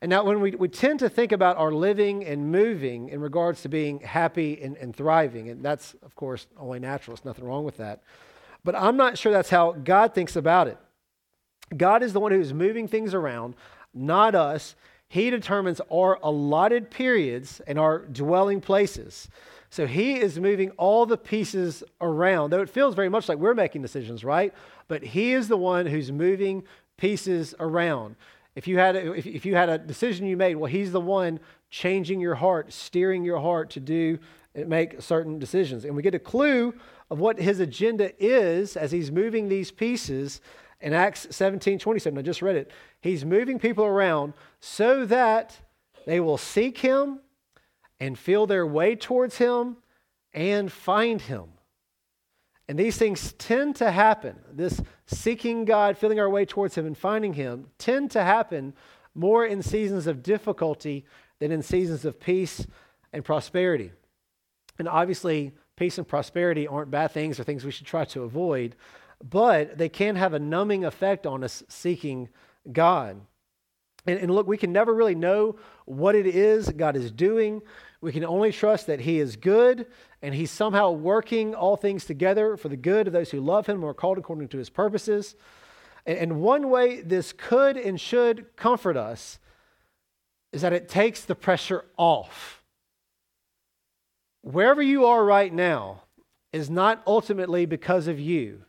And 0.00 0.10
now, 0.10 0.22
when 0.22 0.40
we, 0.40 0.52
we 0.52 0.68
tend 0.68 1.00
to 1.00 1.08
think 1.08 1.32
about 1.32 1.56
our 1.56 1.72
living 1.72 2.24
and 2.24 2.52
moving 2.52 3.08
in 3.08 3.20
regards 3.20 3.62
to 3.62 3.68
being 3.68 3.98
happy 4.00 4.60
and, 4.62 4.76
and 4.76 4.94
thriving, 4.94 5.48
and 5.48 5.64
that's, 5.64 5.94
of 6.02 6.14
course, 6.14 6.46
only 6.56 6.78
natural. 6.78 7.16
There's 7.16 7.24
nothing 7.24 7.44
wrong 7.44 7.64
with 7.64 7.78
that. 7.78 8.02
But 8.62 8.76
I'm 8.76 8.96
not 8.96 9.18
sure 9.18 9.32
that's 9.32 9.50
how 9.50 9.72
God 9.72 10.14
thinks 10.14 10.36
about 10.36 10.68
it. 10.68 10.78
God 11.76 12.02
is 12.02 12.12
the 12.12 12.20
one 12.20 12.32
who's 12.32 12.54
moving 12.54 12.86
things 12.86 13.12
around, 13.12 13.56
not 13.92 14.34
us. 14.34 14.76
He 15.08 15.30
determines 15.30 15.80
our 15.92 16.18
allotted 16.22 16.90
periods 16.90 17.60
and 17.66 17.78
our 17.78 17.98
dwelling 17.98 18.60
places. 18.60 19.28
So 19.70 19.86
he 19.86 20.14
is 20.14 20.38
moving 20.38 20.70
all 20.72 21.06
the 21.06 21.18
pieces 21.18 21.82
around, 22.00 22.50
though 22.50 22.62
it 22.62 22.70
feels 22.70 22.94
very 22.94 23.08
much 23.08 23.28
like 23.28 23.38
we're 23.38 23.54
making 23.54 23.82
decisions, 23.82 24.24
right? 24.24 24.54
But 24.86 25.02
he 25.02 25.32
is 25.32 25.48
the 25.48 25.56
one 25.56 25.86
who's 25.86 26.10
moving 26.10 26.64
pieces 26.96 27.54
around. 27.60 28.16
If 28.58 28.66
you 28.66 28.76
had 28.76 28.96
a, 28.96 29.12
if, 29.12 29.24
if 29.24 29.46
you 29.46 29.54
had 29.54 29.68
a 29.68 29.78
decision 29.78 30.26
you 30.26 30.36
made, 30.36 30.56
well, 30.56 30.68
he's 30.68 30.90
the 30.90 31.00
one 31.00 31.38
changing 31.70 32.18
your 32.18 32.34
heart, 32.34 32.72
steering 32.72 33.22
your 33.22 33.38
heart 33.38 33.70
to 33.70 33.80
do 33.80 34.18
and 34.52 34.68
make 34.68 35.00
certain 35.00 35.38
decisions. 35.38 35.84
And 35.84 35.94
we 35.94 36.02
get 36.02 36.16
a 36.16 36.18
clue 36.18 36.74
of 37.08 37.20
what 37.20 37.38
his 37.38 37.60
agenda 37.60 38.10
is 38.18 38.76
as 38.76 38.90
he's 38.90 39.12
moving 39.12 39.48
these 39.48 39.70
pieces 39.70 40.40
in 40.80 40.92
Acts 40.92 41.28
17 41.30 41.78
27. 41.78 42.18
I 42.18 42.22
just 42.22 42.42
read 42.42 42.56
it. 42.56 42.72
He's 43.00 43.24
moving 43.24 43.60
people 43.60 43.84
around 43.84 44.32
so 44.58 45.06
that 45.06 45.56
they 46.04 46.18
will 46.18 46.36
seek 46.36 46.78
him 46.78 47.20
and 48.00 48.18
feel 48.18 48.48
their 48.48 48.66
way 48.66 48.96
towards 48.96 49.38
him 49.38 49.76
and 50.34 50.72
find 50.72 51.20
him. 51.20 51.44
And 52.66 52.76
these 52.76 52.98
things 52.98 53.34
tend 53.34 53.76
to 53.76 53.92
happen. 53.92 54.34
This 54.52 54.80
seeking 55.08 55.64
God, 55.64 55.98
feeling 55.98 56.20
our 56.20 56.30
way 56.30 56.44
towards 56.44 56.76
Him, 56.76 56.86
and 56.86 56.96
finding 56.96 57.34
Him 57.34 57.68
tend 57.78 58.10
to 58.12 58.22
happen 58.22 58.74
more 59.14 59.44
in 59.44 59.62
seasons 59.62 60.06
of 60.06 60.22
difficulty 60.22 61.04
than 61.40 61.50
in 61.50 61.62
seasons 61.62 62.04
of 62.04 62.20
peace 62.20 62.66
and 63.12 63.24
prosperity. 63.24 63.90
And 64.78 64.86
obviously, 64.86 65.52
peace 65.76 65.98
and 65.98 66.06
prosperity 66.06 66.68
aren't 66.68 66.90
bad 66.90 67.10
things 67.10 67.40
or 67.40 67.44
things 67.44 67.64
we 67.64 67.70
should 67.70 67.86
try 67.86 68.04
to 68.04 68.22
avoid, 68.22 68.76
but 69.26 69.78
they 69.78 69.88
can 69.88 70.14
have 70.16 70.34
a 70.34 70.38
numbing 70.38 70.84
effect 70.84 71.26
on 71.26 71.42
us 71.42 71.62
seeking 71.68 72.28
God. 72.70 73.20
And, 74.06 74.20
and 74.20 74.30
look, 74.30 74.46
we 74.46 74.56
can 74.56 74.72
never 74.72 74.94
really 74.94 75.14
know 75.14 75.56
what 75.84 76.14
it 76.14 76.26
is 76.26 76.68
God 76.70 76.96
is 76.96 77.10
doing. 77.10 77.62
We 78.00 78.12
can 78.12 78.24
only 78.24 78.52
trust 78.52 78.86
that 78.86 79.00
He 79.00 79.18
is 79.18 79.36
good 79.36 79.86
and 80.22 80.34
He's 80.34 80.50
somehow 80.50 80.90
working 80.90 81.54
all 81.54 81.76
things 81.76 82.04
together 82.04 82.56
for 82.56 82.68
the 82.68 82.76
good 82.76 83.06
of 83.06 83.12
those 83.12 83.30
who 83.30 83.40
love 83.40 83.66
Him 83.66 83.84
or 83.84 83.90
are 83.90 83.94
called 83.94 84.18
according 84.18 84.48
to 84.48 84.58
His 84.58 84.70
purposes. 84.70 85.36
And, 86.06 86.18
and 86.18 86.40
one 86.40 86.70
way 86.70 87.00
this 87.00 87.32
could 87.32 87.76
and 87.76 88.00
should 88.00 88.56
comfort 88.56 88.96
us 88.96 89.38
is 90.52 90.62
that 90.62 90.72
it 90.72 90.88
takes 90.88 91.24
the 91.24 91.34
pressure 91.34 91.84
off. 91.96 92.62
Wherever 94.42 94.82
you 94.82 95.04
are 95.06 95.24
right 95.24 95.52
now 95.52 96.02
is 96.52 96.70
not 96.70 97.02
ultimately 97.06 97.66
because 97.66 98.08
of 98.08 98.18
you. 98.18 98.64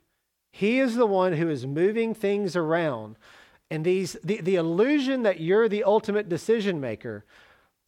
He 0.51 0.79
is 0.79 0.95
the 0.95 1.05
one 1.05 1.33
who 1.33 1.49
is 1.49 1.65
moving 1.65 2.13
things 2.13 2.55
around. 2.55 3.17
And 3.71 3.85
these, 3.85 4.17
the, 4.23 4.41
the 4.41 4.55
illusion 4.55 5.23
that 5.23 5.39
you're 5.39 5.69
the 5.69 5.83
ultimate 5.83 6.27
decision 6.27 6.81
maker 6.81 7.23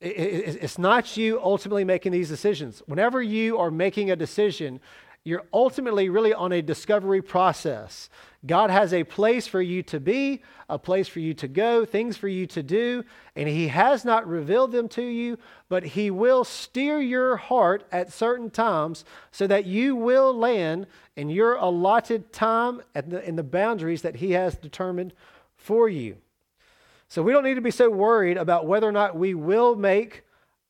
it's 0.01 0.79
not 0.79 1.15
you 1.15 1.39
ultimately 1.41 1.84
making 1.84 2.12
these 2.12 2.27
decisions. 2.27 2.81
Whenever 2.88 3.22
you 3.22 3.60
are 3.60 3.70
making 3.70 4.10
a 4.10 4.15
decision, 4.15 4.79
you're 5.24 5.46
ultimately 5.53 6.10
really 6.10 6.34
on 6.34 6.51
a 6.51 6.63
discovery 6.63 7.22
process. 7.22 8.10
God 8.43 8.72
has 8.72 8.91
a 8.91 9.03
place 9.03 9.46
for 9.46 9.62
you 9.62 9.84
to 9.84 10.00
be, 10.00 10.41
a 10.67 10.79
place 10.79 11.08
for 11.08 11.20
you 11.20 11.36
to 11.36 11.48
go, 11.48 11.86
things 11.86 12.17
for 12.17 12.27
you 12.27 12.48
to 12.48 12.63
do, 12.63 13.03
and 13.36 13.48
He 13.48 13.67
has 13.67 14.03
not 14.03 14.27
revealed 14.27 14.72
them 14.72 14.89
to 14.89 15.03
you, 15.03 15.38
but 15.70 15.84
He 15.84 16.10
will 16.10 16.43
steer 16.43 17.00
your 17.00 17.38
heart 17.38 17.84
at 17.91 18.12
certain 18.12 18.50
times 18.50 19.05
so 19.31 19.46
that 19.46 19.67
you 19.67 19.96
will 19.96 20.34
land 20.34 20.88
in 21.15 21.29
your 21.29 21.53
allotted 21.53 22.34
time 22.34 22.81
and 22.96 23.12
the, 23.12 23.24
in 23.27 23.36
the 23.36 23.43
boundaries 23.43 24.01
that 24.01 24.15
He 24.15 24.31
has 24.31 24.55
determined 24.55 25.13
for 25.55 25.88
you. 25.88 26.17
So 27.12 27.22
we 27.22 27.34
don't 27.34 27.44
need 27.44 27.56
to 27.56 27.62
be 27.62 27.72
so 27.72 27.89
worried 27.89 28.38
about 28.38 28.68
whether 28.68 28.88
or 28.88 28.94
not 28.94 29.18
we 29.18 29.34
will 29.34 29.75
make 29.75 30.24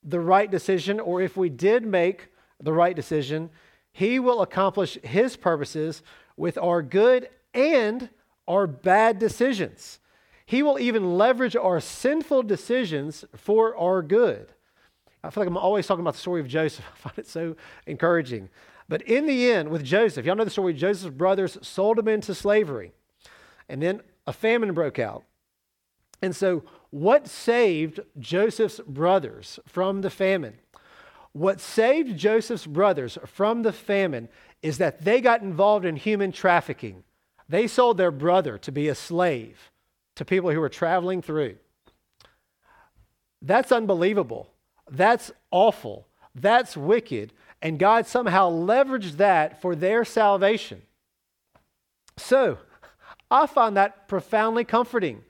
the 0.03 0.19
right 0.19 0.49
decision 0.49 0.99
or 0.99 1.21
if 1.21 1.37
we 1.37 1.49
did 1.49 1.85
make 1.85 2.29
the 2.59 2.73
right 2.73 2.95
decision. 2.95 3.51
He 3.91 4.17
will 4.17 4.41
accomplish 4.41 4.97
His 5.03 5.37
purposes 5.37 6.01
with 6.35 6.57
our 6.57 6.81
good 6.81 7.29
and 7.53 8.09
our 8.47 8.65
bad 8.65 9.19
decisions. 9.19 9.99
He 10.43 10.63
will 10.63 10.79
even 10.79 11.15
leverage 11.15 11.55
our 11.55 11.79
sinful 11.79 12.41
decisions 12.41 13.23
for 13.35 13.77
our 13.77 14.01
good. 14.01 14.51
I 15.23 15.29
feel 15.29 15.41
like 15.41 15.47
I'm 15.47 15.57
always 15.57 15.85
talking 15.85 16.01
about 16.01 16.15
the 16.15 16.21
story 16.21 16.41
of 16.41 16.47
Joseph. 16.47 16.85
I 16.95 16.97
find 16.97 17.19
it 17.19 17.27
so 17.27 17.55
encouraging. 17.85 18.49
But 18.89 19.03
in 19.03 19.27
the 19.27 19.51
end, 19.51 19.69
with 19.69 19.83
Joseph, 19.83 20.25
y'all 20.25 20.35
know 20.35 20.43
the 20.43 20.49
story 20.49 20.73
Joseph's 20.73 21.15
brothers 21.15 21.59
sold 21.61 21.99
him 21.99 22.07
into 22.07 22.33
slavery. 22.33 22.93
And 23.69 23.79
then 23.79 24.01
a 24.25 24.33
famine 24.33 24.73
broke 24.73 24.97
out. 24.97 25.23
And 26.21 26.35
so, 26.35 26.63
what 26.91 27.27
saved 27.27 28.01
Joseph's 28.19 28.79
brothers 28.85 29.59
from 29.65 30.01
the 30.01 30.09
famine? 30.09 30.59
What 31.33 31.61
saved 31.61 32.17
Joseph's 32.17 32.67
brothers 32.67 33.17
from 33.25 33.63
the 33.63 33.71
famine 33.71 34.27
is 34.61 34.77
that 34.77 35.03
they 35.03 35.21
got 35.21 35.41
involved 35.41 35.85
in 35.85 35.95
human 35.95 36.31
trafficking. 36.31 37.03
They 37.47 37.67
sold 37.67 37.97
their 37.97 38.11
brother 38.11 38.57
to 38.59 38.71
be 38.71 38.87
a 38.89 38.95
slave 38.95 39.71
to 40.15 40.25
people 40.25 40.51
who 40.51 40.59
were 40.59 40.69
traveling 40.69 41.21
through. 41.21 41.55
That's 43.41 43.71
unbelievable. 43.71 44.51
That's 44.89 45.31
awful. 45.49 46.07
That's 46.35 46.77
wicked. 46.77 47.33
And 47.61 47.79
God 47.79 48.05
somehow 48.05 48.51
leveraged 48.51 49.17
that 49.17 49.61
for 49.61 49.75
their 49.75 50.03
salvation. 50.03 50.81
So, 52.17 52.57
I 53.29 53.47
find 53.47 53.77
that 53.77 54.09
profoundly 54.09 54.65
comforting 54.65 55.23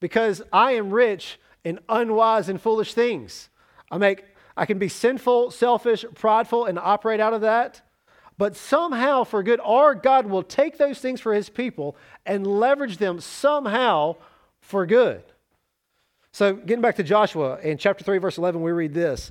because 0.00 0.42
I 0.52 0.72
am 0.72 0.90
rich 0.90 1.38
in 1.64 1.80
unwise 1.88 2.48
and 2.48 2.60
foolish 2.60 2.94
things. 2.94 3.48
I 3.90 3.98
make 3.98 4.24
I 4.56 4.66
can 4.66 4.78
be 4.78 4.88
sinful, 4.88 5.52
selfish, 5.52 6.04
prideful 6.16 6.64
and 6.64 6.80
operate 6.80 7.20
out 7.20 7.32
of 7.32 7.42
that. 7.42 7.80
But 8.38 8.56
somehow 8.56 9.24
for 9.24 9.42
good 9.42 9.60
our 9.64 9.94
God 9.94 10.26
will 10.26 10.42
take 10.42 10.78
those 10.78 10.98
things 10.98 11.20
for 11.20 11.34
his 11.34 11.48
people 11.48 11.96
and 12.26 12.46
leverage 12.46 12.98
them 12.98 13.20
somehow 13.20 14.16
for 14.60 14.84
good. 14.86 15.22
So 16.32 16.54
getting 16.54 16.82
back 16.82 16.96
to 16.96 17.02
Joshua 17.02 17.58
in 17.60 17.78
chapter 17.78 18.04
3 18.04 18.18
verse 18.18 18.38
11 18.38 18.60
we 18.62 18.72
read 18.72 18.94
this. 18.94 19.30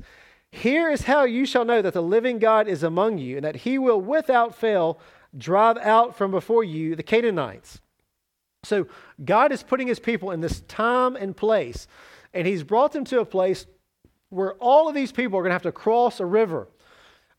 Here 0.52 0.90
is 0.90 1.04
how 1.04 1.26
you 1.26 1.46
shall 1.46 1.66
know 1.66 1.82
that 1.82 1.94
the 1.94 2.02
living 2.02 2.40
God 2.40 2.68
is 2.68 2.84
among 2.84 3.18
you 3.18 3.36
and 3.38 3.46
that 3.46 3.58
he 3.58 3.78
will 3.78 4.00
without 4.00 4.56
fail 4.56 5.00
drive 5.38 5.78
out 5.78 6.18
from 6.18 6.32
before 6.32 6.64
you 6.64 6.96
the 6.96 7.04
Canaanites 7.04 7.82
so 8.64 8.88
God 9.24 9.52
is 9.52 9.64
putting 9.64 9.88
his 9.88 10.00
people 10.00 10.32
in 10.32 10.42
this 10.42 10.62
time 10.62 11.16
and 11.16 11.36
place, 11.36 11.88
and 12.34 12.48
he's 12.48 12.64
brought 12.64 12.92
them 12.92 13.06
to 13.06 13.20
a 13.20 13.26
place 13.26 13.66
where 14.30 14.54
all 14.56 14.90
of 14.90 14.96
these 14.96 15.12
people 15.12 15.40
are 15.40 15.42
going 15.42 15.52
to 15.52 15.56
have 15.56 15.64
to 15.64 15.72
cross 15.72 16.20
a 16.20 16.26
river. 16.26 16.68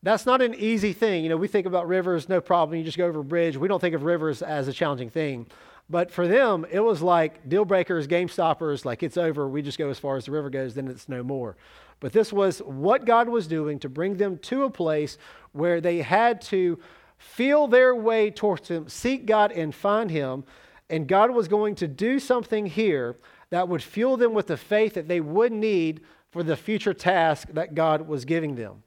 That's 0.01 0.25
not 0.25 0.41
an 0.41 0.55
easy 0.55 0.93
thing. 0.93 1.23
You 1.23 1.29
know, 1.29 1.37
we 1.37 1.47
think 1.47 1.67
about 1.67 1.87
rivers, 1.87 2.29
no 2.29 2.39
problem. 2.41 2.77
You 2.77 2.85
just 2.85 2.97
go 2.97 3.05
over 3.05 3.19
a 3.19 3.23
bridge. 3.23 3.57
We 3.57 3.67
don't 3.67 3.81
think 3.81 3.95
of 3.95 4.03
rivers 4.03 4.41
as 4.41 4.67
a 4.67 4.73
challenging 4.73 5.09
thing. 5.09 5.47
But 5.89 6.11
for 6.11 6.27
them, 6.27 6.65
it 6.71 6.79
was 6.79 7.01
like 7.01 7.49
deal 7.49 7.65
breakers, 7.65 8.07
game 8.07 8.29
stoppers, 8.29 8.85
like 8.85 9.03
it's 9.03 9.17
over. 9.17 9.47
We 9.47 9.61
just 9.61 9.77
go 9.77 9.89
as 9.89 9.99
far 9.99 10.15
as 10.17 10.25
the 10.25 10.31
river 10.31 10.49
goes, 10.49 10.75
then 10.75 10.87
it's 10.87 11.09
no 11.09 11.23
more. 11.23 11.57
But 11.99 12.13
this 12.13 12.31
was 12.31 12.59
what 12.59 13.05
God 13.05 13.27
was 13.27 13.47
doing 13.47 13.79
to 13.79 13.89
bring 13.89 14.15
them 14.15 14.37
to 14.37 14.63
a 14.63 14.69
place 14.69 15.17
where 15.51 15.81
they 15.81 16.01
had 16.01 16.41
to 16.43 16.79
feel 17.17 17.67
their 17.67 17.93
way 17.93 18.31
towards 18.31 18.69
Him, 18.69 18.87
seek 18.87 19.25
God 19.25 19.51
and 19.51 19.75
find 19.75 20.09
Him. 20.09 20.45
And 20.89 21.07
God 21.07 21.31
was 21.31 21.47
going 21.47 21.75
to 21.75 21.87
do 21.87 22.19
something 22.19 22.65
here 22.65 23.17
that 23.51 23.67
would 23.67 23.83
fuel 23.83 24.17
them 24.17 24.33
with 24.33 24.47
the 24.47 24.57
faith 24.57 24.95
that 24.95 25.07
they 25.07 25.21
would 25.21 25.51
need 25.51 26.01
for 26.31 26.43
the 26.43 26.55
future 26.55 26.93
task 26.93 27.47
that 27.53 27.75
God 27.75 28.07
was 28.07 28.25
giving 28.25 28.55
them. 28.55 28.83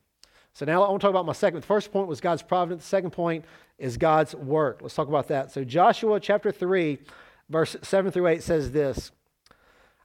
So 0.54 0.64
now 0.64 0.82
I 0.82 0.90
want 0.90 1.00
to 1.00 1.06
talk 1.06 1.10
about 1.10 1.26
my 1.26 1.32
second. 1.32 1.60
The 1.60 1.66
first 1.66 1.92
point 1.92 2.08
was 2.08 2.20
God's 2.20 2.42
providence. 2.42 2.82
The 2.82 2.88
second 2.88 3.10
point 3.10 3.44
is 3.78 3.96
God's 3.96 4.34
work. 4.34 4.80
Let's 4.82 4.94
talk 4.94 5.08
about 5.08 5.28
that. 5.28 5.50
So 5.50 5.64
Joshua 5.64 6.20
chapter 6.20 6.52
3, 6.52 6.98
verse 7.48 7.76
7 7.82 8.12
through 8.12 8.26
8 8.26 8.42
says 8.42 8.70
this 8.72 9.10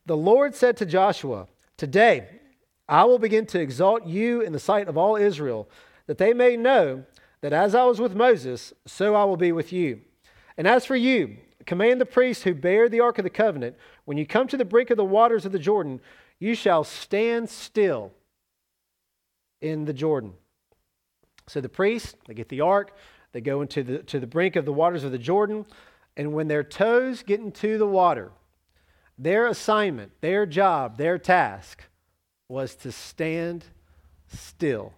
The 0.05 0.17
Lord 0.17 0.55
said 0.55 0.77
to 0.77 0.85
Joshua, 0.85 1.47
Today 1.75 2.27
I 2.87 3.03
will 3.03 3.19
begin 3.19 3.45
to 3.47 3.59
exalt 3.59 4.05
you 4.05 4.41
in 4.41 4.53
the 4.53 4.59
sight 4.59 4.87
of 4.87 4.97
all 4.97 5.15
Israel, 5.15 5.69
that 6.05 6.17
they 6.17 6.33
may 6.33 6.55
know 6.55 7.03
that 7.41 7.53
as 7.53 7.75
I 7.75 7.83
was 7.83 7.99
with 7.99 8.15
Moses, 8.15 8.73
so 8.85 9.15
I 9.15 9.25
will 9.25 9.37
be 9.37 9.51
with 9.51 9.73
you. 9.73 10.01
And 10.57 10.65
as 10.65 10.85
for 10.85 10.95
you, 10.95 11.37
Command 11.67 12.01
the 12.01 12.05
priests 12.05 12.43
who 12.43 12.55
bear 12.55 12.89
the 12.89 13.01
Ark 13.01 13.19
of 13.19 13.23
the 13.23 13.29
Covenant, 13.29 13.75
when 14.05 14.17
you 14.17 14.25
come 14.25 14.47
to 14.47 14.57
the 14.57 14.65
brink 14.65 14.89
of 14.89 14.97
the 14.97 15.05
waters 15.05 15.45
of 15.45 15.51
the 15.51 15.59
Jordan, 15.59 15.99
you 16.39 16.55
shall 16.55 16.83
stand 16.83 17.49
still 17.49 18.13
in 19.61 19.85
the 19.85 19.93
Jordan. 19.93 20.33
So 21.47 21.59
the 21.59 21.69
priests, 21.69 22.15
they 22.25 22.33
get 22.33 22.49
the 22.49 22.61
ark, 22.61 22.95
they 23.33 23.41
go 23.41 23.61
into 23.61 23.83
the, 23.83 23.97
to 23.99 24.19
the 24.19 24.27
brink 24.27 24.55
of 24.55 24.65
the 24.65 24.73
waters 24.73 25.03
of 25.03 25.11
the 25.11 25.17
Jordan, 25.17 25.65
and 26.15 26.33
when 26.33 26.47
their 26.47 26.63
toes 26.63 27.21
get 27.21 27.41
into 27.41 27.77
the 27.77 27.85
water, 27.85 28.31
their 29.17 29.47
assignment, 29.47 30.11
their 30.21 30.45
job, 30.45 30.97
their 30.97 31.17
task 31.17 31.83
was 32.47 32.75
to 32.75 32.91
stand 32.91 33.65
still. 34.27 34.93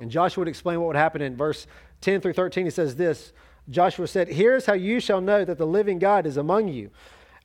And 0.00 0.10
Joshua 0.10 0.42
would 0.42 0.48
explain 0.48 0.80
what 0.80 0.88
would 0.88 0.96
happen 0.96 1.22
in 1.22 1.36
verse 1.36 1.66
10 2.00 2.20
through 2.20 2.32
13. 2.32 2.64
He 2.64 2.70
says 2.70 2.96
this 2.96 3.32
Joshua 3.70 4.06
said, 4.06 4.28
Here's 4.28 4.66
how 4.66 4.74
you 4.74 5.00
shall 5.00 5.20
know 5.20 5.44
that 5.44 5.58
the 5.58 5.66
living 5.66 5.98
God 5.98 6.26
is 6.26 6.36
among 6.36 6.68
you, 6.68 6.90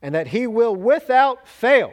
and 0.00 0.14
that 0.14 0.28
he 0.28 0.46
will 0.46 0.74
without 0.74 1.46
fail 1.46 1.92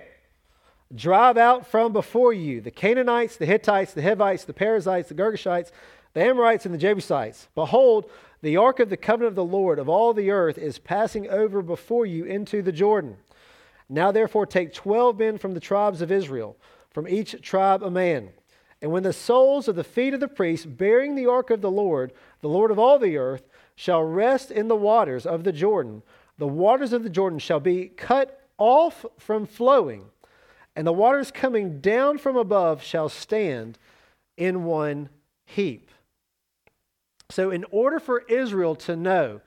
drive 0.93 1.38
out 1.38 1.65
from 1.65 1.93
before 1.93 2.33
you 2.33 2.61
the 2.61 2.71
Canaanites, 2.71 3.38
the 3.38 3.45
Hittites, 3.45 3.93
the 3.93 4.01
Hivites, 4.01 4.43
the 4.43 4.53
Perizzites, 4.53 5.09
the 5.09 5.15
Girgashites, 5.15 5.71
the 6.13 6.23
Amorites, 6.23 6.65
and 6.65 6.73
the 6.73 6.79
Jebusites. 6.79 7.47
Behold, 7.55 8.09
the 8.41 8.57
ark 8.57 8.79
of 8.79 8.89
the 8.89 8.97
covenant 8.97 9.29
of 9.29 9.35
the 9.35 9.45
Lord 9.45 9.79
of 9.79 9.88
all 9.88 10.13
the 10.13 10.31
earth 10.31 10.57
is 10.57 10.79
passing 10.79 11.29
over 11.29 11.61
before 11.61 12.05
you 12.05 12.25
into 12.25 12.61
the 12.61 12.71
Jordan. 12.71 13.17
Now 13.88 14.11
therefore 14.11 14.45
take 14.45 14.73
twelve 14.73 15.19
men 15.19 15.38
from 15.38 15.53
the 15.53 15.59
tribes 15.59 16.01
of 16.01 16.11
Israel, 16.11 16.57
from 16.89 17.07
each 17.07 17.41
tribe 17.41 17.83
a 17.83 17.91
man. 17.91 18.29
And 18.81 18.91
when 18.91 19.03
the 19.03 19.13
soles 19.13 19.67
of 19.67 19.75
the 19.75 19.83
feet 19.83 20.13
of 20.13 20.19
the 20.19 20.27
priests 20.27 20.65
bearing 20.65 21.15
the 21.15 21.27
ark 21.27 21.51
of 21.51 21.61
the 21.61 21.69
Lord, 21.69 22.13
the 22.41 22.50
Lord 22.50 22.71
of 22.71 22.79
all 22.79 22.97
the 22.97 23.17
earth, 23.17 23.43
shall 23.75 24.04
rest 24.04 24.51
in 24.51 24.68
the 24.68 24.75
waters 24.75 25.25
of 25.25 25.44
the 25.44 25.51
Jordan. 25.51 26.04
The 26.38 26.48
waters 26.48 26.94
of 26.94 27.04
the 27.04 27.10
Jordan 27.10 27.40
shall 27.40 27.60
be 27.60 27.88
cut 27.88 28.48
off 28.58 29.06
from 29.18 29.46
flowing, 29.46 30.06
and 30.75 30.86
the 30.86 30.94
waters 30.94 31.32
coming 31.32 31.82
down 31.82 32.18
from 32.18 32.38
above 32.38 32.84
shall 32.84 33.10
stand 33.10 33.78
in 34.38 34.63
one 34.63 35.10
heap. 35.46 35.90
So, 37.30 37.50
in 37.50 37.66
order 37.72 38.00
for 38.00 38.24
Israel 38.28 38.75
to 38.75 38.96
know 38.96 39.42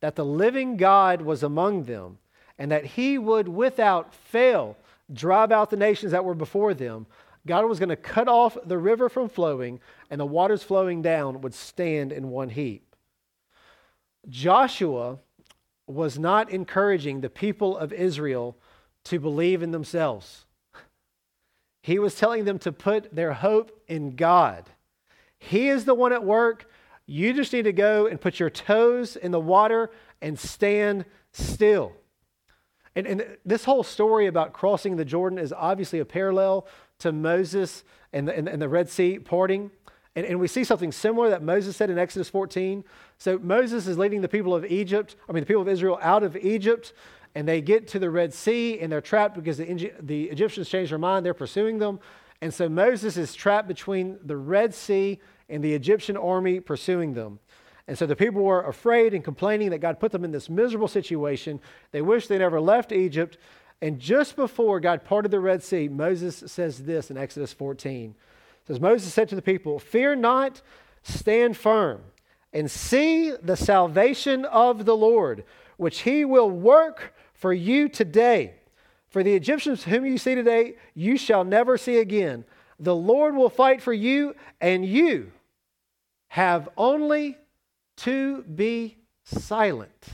that 0.00 0.16
the 0.16 0.24
living 0.24 0.76
God 0.76 1.22
was 1.22 1.42
among 1.42 1.84
them 1.84 2.18
and 2.58 2.70
that 2.72 2.84
he 2.84 3.18
would 3.18 3.48
without 3.48 4.12
fail 4.12 4.76
drive 5.12 5.52
out 5.52 5.70
the 5.70 5.76
nations 5.76 6.12
that 6.12 6.24
were 6.24 6.34
before 6.34 6.74
them, 6.74 7.06
God 7.46 7.64
was 7.66 7.78
going 7.78 7.88
to 7.88 7.96
cut 7.96 8.28
off 8.28 8.58
the 8.64 8.78
river 8.78 9.08
from 9.08 9.28
flowing, 9.28 9.80
and 10.10 10.20
the 10.20 10.26
waters 10.26 10.62
flowing 10.62 11.00
down 11.00 11.40
would 11.40 11.54
stand 11.54 12.12
in 12.12 12.28
one 12.28 12.50
heap. 12.50 12.87
Joshua 14.28 15.18
was 15.86 16.18
not 16.18 16.50
encouraging 16.50 17.20
the 17.20 17.30
people 17.30 17.76
of 17.76 17.92
Israel 17.92 18.56
to 19.04 19.18
believe 19.18 19.62
in 19.62 19.70
themselves. 19.70 20.44
He 21.82 21.98
was 21.98 22.14
telling 22.14 22.44
them 22.44 22.58
to 22.60 22.72
put 22.72 23.14
their 23.14 23.32
hope 23.32 23.82
in 23.88 24.16
God. 24.16 24.68
He 25.38 25.68
is 25.68 25.84
the 25.84 25.94
one 25.94 26.12
at 26.12 26.24
work. 26.24 26.70
You 27.06 27.32
just 27.32 27.52
need 27.52 27.62
to 27.62 27.72
go 27.72 28.06
and 28.06 28.20
put 28.20 28.38
your 28.38 28.50
toes 28.50 29.16
in 29.16 29.30
the 29.30 29.40
water 29.40 29.90
and 30.20 30.38
stand 30.38 31.06
still. 31.32 31.92
And, 32.94 33.06
and 33.06 33.36
this 33.46 33.64
whole 33.64 33.84
story 33.84 34.26
about 34.26 34.52
crossing 34.52 34.96
the 34.96 35.04
Jordan 35.04 35.38
is 35.38 35.52
obviously 35.56 36.00
a 36.00 36.04
parallel 36.04 36.66
to 36.98 37.12
Moses 37.12 37.84
and 38.12 38.28
the, 38.28 38.36
and 38.36 38.60
the 38.60 38.68
Red 38.68 38.90
Sea 38.90 39.18
parting. 39.18 39.70
And, 40.18 40.26
and, 40.26 40.40
we 40.40 40.48
see 40.48 40.64
something 40.64 40.90
similar 40.90 41.30
that 41.30 41.44
Moses 41.44 41.76
said 41.76 41.90
in 41.90 41.98
Exodus 41.98 42.28
14. 42.28 42.82
So 43.18 43.38
Moses 43.38 43.86
is 43.86 43.96
leading 43.96 44.20
the 44.20 44.28
people 44.28 44.52
of 44.52 44.64
Egypt, 44.64 45.14
I 45.28 45.32
mean, 45.32 45.42
the 45.42 45.46
people 45.46 45.62
of 45.62 45.68
Israel 45.68 45.96
out 46.02 46.24
of 46.24 46.36
Egypt, 46.36 46.92
and 47.36 47.46
they 47.46 47.60
get 47.60 47.86
to 47.88 48.00
the 48.00 48.10
Red 48.10 48.34
Sea 48.34 48.80
and 48.80 48.90
they're 48.90 49.00
trapped 49.00 49.36
because 49.36 49.58
the, 49.58 49.92
the 50.00 50.24
Egyptians 50.24 50.68
changed 50.68 50.90
their 50.90 50.98
mind. 50.98 51.24
They're 51.24 51.34
pursuing 51.34 51.78
them. 51.78 52.00
And 52.40 52.52
so 52.52 52.68
Moses 52.68 53.16
is 53.16 53.32
trapped 53.32 53.68
between 53.68 54.18
the 54.24 54.36
Red 54.36 54.74
Sea 54.74 55.20
and 55.48 55.62
the 55.62 55.72
Egyptian 55.72 56.16
army 56.16 56.58
pursuing 56.58 57.14
them. 57.14 57.38
And 57.86 57.96
so 57.96 58.04
the 58.04 58.16
people 58.16 58.42
were 58.42 58.66
afraid 58.66 59.14
and 59.14 59.22
complaining 59.22 59.70
that 59.70 59.78
God 59.78 60.00
put 60.00 60.10
them 60.10 60.24
in 60.24 60.32
this 60.32 60.50
miserable 60.50 60.88
situation. 60.88 61.60
They 61.92 62.02
wish 62.02 62.26
they 62.26 62.38
never 62.38 62.60
left 62.60 62.90
Egypt. 62.90 63.38
And 63.80 64.00
just 64.00 64.34
before 64.34 64.80
God 64.80 65.04
parted 65.04 65.30
the 65.30 65.38
Red 65.38 65.62
Sea, 65.62 65.86
Moses 65.86 66.42
says 66.46 66.82
this 66.82 67.08
in 67.08 67.16
Exodus 67.16 67.52
14. 67.52 68.16
Says, 68.68 68.80
Moses 68.80 69.12
said 69.12 69.30
to 69.30 69.34
the 69.34 69.42
people, 69.42 69.78
Fear 69.78 70.16
not, 70.16 70.60
stand 71.02 71.56
firm, 71.56 72.02
and 72.52 72.70
see 72.70 73.30
the 73.30 73.56
salvation 73.56 74.44
of 74.44 74.84
the 74.84 74.96
Lord, 74.96 75.44
which 75.78 76.00
he 76.00 76.24
will 76.26 76.50
work 76.50 77.14
for 77.32 77.52
you 77.52 77.88
today. 77.88 78.54
For 79.08 79.22
the 79.22 79.34
Egyptians 79.34 79.84
whom 79.84 80.04
you 80.04 80.18
see 80.18 80.34
today, 80.34 80.76
you 80.94 81.16
shall 81.16 81.44
never 81.44 81.78
see 81.78 81.96
again. 81.96 82.44
The 82.78 82.94
Lord 82.94 83.34
will 83.34 83.48
fight 83.48 83.80
for 83.80 83.94
you, 83.94 84.34
and 84.60 84.84
you 84.84 85.32
have 86.28 86.68
only 86.76 87.38
to 87.98 88.42
be 88.42 88.98
silent. 89.24 90.06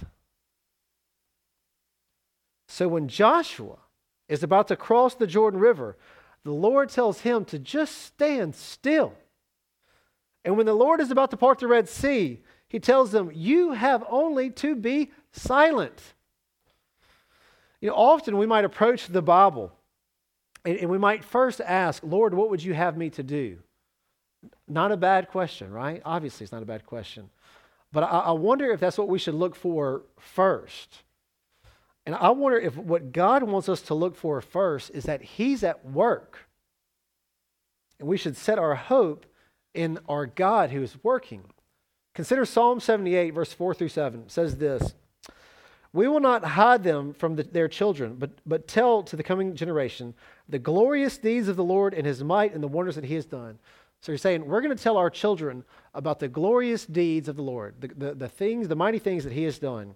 So 2.68 2.86
when 2.86 3.08
Joshua 3.08 3.78
is 4.28 4.44
about 4.44 4.68
to 4.68 4.76
cross 4.76 5.14
the 5.14 5.26
Jordan 5.26 5.58
River, 5.58 5.96
the 6.44 6.52
Lord 6.52 6.90
tells 6.90 7.20
him 7.20 7.44
to 7.46 7.58
just 7.58 8.02
stand 8.02 8.54
still. 8.54 9.14
And 10.44 10.56
when 10.56 10.66
the 10.66 10.74
Lord 10.74 11.00
is 11.00 11.10
about 11.10 11.30
to 11.30 11.36
part 11.36 11.58
the 11.58 11.66
Red 11.66 11.88
Sea, 11.88 12.42
he 12.68 12.78
tells 12.78 13.12
them, 13.12 13.30
You 13.34 13.72
have 13.72 14.04
only 14.08 14.50
to 14.50 14.74
be 14.74 15.10
silent. 15.32 16.14
You 17.80 17.88
know, 17.90 17.96
often 17.96 18.36
we 18.38 18.46
might 18.46 18.64
approach 18.64 19.08
the 19.08 19.22
Bible 19.22 19.72
and, 20.64 20.78
and 20.78 20.90
we 20.90 20.98
might 20.98 21.24
first 21.24 21.60
ask, 21.60 22.02
Lord, 22.02 22.34
what 22.34 22.50
would 22.50 22.62
you 22.62 22.74
have 22.74 22.96
me 22.96 23.10
to 23.10 23.22
do? 23.22 23.58
Not 24.66 24.92
a 24.92 24.96
bad 24.96 25.28
question, 25.28 25.70
right? 25.70 26.02
Obviously, 26.04 26.44
it's 26.44 26.52
not 26.52 26.62
a 26.62 26.66
bad 26.66 26.86
question. 26.86 27.30
But 27.92 28.04
I, 28.04 28.20
I 28.20 28.30
wonder 28.32 28.70
if 28.70 28.80
that's 28.80 28.98
what 28.98 29.08
we 29.08 29.18
should 29.18 29.34
look 29.34 29.54
for 29.54 30.02
first. 30.18 31.03
And 32.06 32.14
I 32.14 32.30
wonder 32.30 32.58
if 32.58 32.76
what 32.76 33.12
God 33.12 33.42
wants 33.42 33.68
us 33.68 33.80
to 33.82 33.94
look 33.94 34.16
for 34.16 34.40
first 34.40 34.90
is 34.90 35.04
that 35.04 35.22
He's 35.22 35.64
at 35.64 35.84
work. 35.84 36.46
And 37.98 38.08
we 38.08 38.16
should 38.16 38.36
set 38.36 38.58
our 38.58 38.74
hope 38.74 39.26
in 39.72 39.98
our 40.08 40.26
God 40.26 40.70
who 40.70 40.82
is 40.82 41.02
working. 41.02 41.44
Consider 42.14 42.44
Psalm 42.44 42.78
78, 42.78 43.30
verse 43.30 43.52
4 43.52 43.74
through 43.74 43.88
7. 43.88 44.20
It 44.20 44.30
says 44.30 44.56
this 44.56 44.94
We 45.92 46.06
will 46.06 46.20
not 46.20 46.44
hide 46.44 46.84
them 46.84 47.14
from 47.14 47.36
the, 47.36 47.42
their 47.42 47.68
children, 47.68 48.16
but, 48.18 48.30
but 48.46 48.68
tell 48.68 49.02
to 49.04 49.16
the 49.16 49.22
coming 49.22 49.54
generation 49.56 50.14
the 50.48 50.58
glorious 50.58 51.18
deeds 51.18 51.48
of 51.48 51.56
the 51.56 51.64
Lord 51.64 51.94
and 51.94 52.06
his 52.06 52.22
might 52.22 52.54
and 52.54 52.62
the 52.62 52.68
wonders 52.68 52.96
that 52.96 53.04
he 53.04 53.14
has 53.14 53.26
done. 53.26 53.58
So 54.00 54.12
you're 54.12 54.18
saying, 54.18 54.44
we're 54.44 54.60
going 54.60 54.76
to 54.76 54.82
tell 54.82 54.98
our 54.98 55.08
children 55.08 55.64
about 55.94 56.18
the 56.18 56.28
glorious 56.28 56.84
deeds 56.84 57.26
of 57.26 57.36
the 57.36 57.42
Lord, 57.42 57.76
the, 57.80 57.88
the, 57.88 58.14
the 58.14 58.28
things, 58.28 58.68
the 58.68 58.76
mighty 58.76 58.98
things 58.98 59.24
that 59.24 59.32
he 59.32 59.44
has 59.44 59.58
done. 59.58 59.94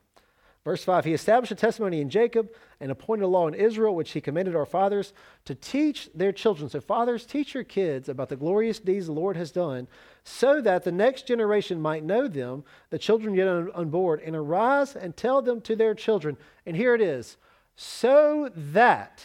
Verse 0.64 0.84
5 0.84 1.04
He 1.04 1.14
established 1.14 1.52
a 1.52 1.56
testimony 1.56 2.00
in 2.00 2.10
Jacob 2.10 2.50
and 2.80 2.90
appointed 2.90 3.24
a 3.24 3.28
law 3.28 3.48
in 3.48 3.54
Israel, 3.54 3.94
which 3.94 4.12
he 4.12 4.20
commanded 4.20 4.54
our 4.54 4.66
fathers 4.66 5.12
to 5.44 5.54
teach 5.54 6.10
their 6.14 6.32
children. 6.32 6.68
So, 6.68 6.80
fathers, 6.80 7.24
teach 7.24 7.54
your 7.54 7.64
kids 7.64 8.08
about 8.08 8.28
the 8.28 8.36
glorious 8.36 8.78
deeds 8.78 9.06
the 9.06 9.12
Lord 9.12 9.36
has 9.36 9.50
done, 9.50 9.88
so 10.24 10.60
that 10.60 10.84
the 10.84 10.92
next 10.92 11.26
generation 11.26 11.80
might 11.80 12.04
know 12.04 12.28
them, 12.28 12.64
the 12.90 12.98
children 12.98 13.34
yet 13.34 13.90
board, 13.90 14.20
and 14.24 14.36
arise 14.36 14.94
and 14.94 15.16
tell 15.16 15.42
them 15.42 15.60
to 15.62 15.76
their 15.76 15.94
children. 15.94 16.36
And 16.66 16.76
here 16.76 16.94
it 16.94 17.00
is 17.00 17.36
so 17.80 18.50
that 18.56 19.22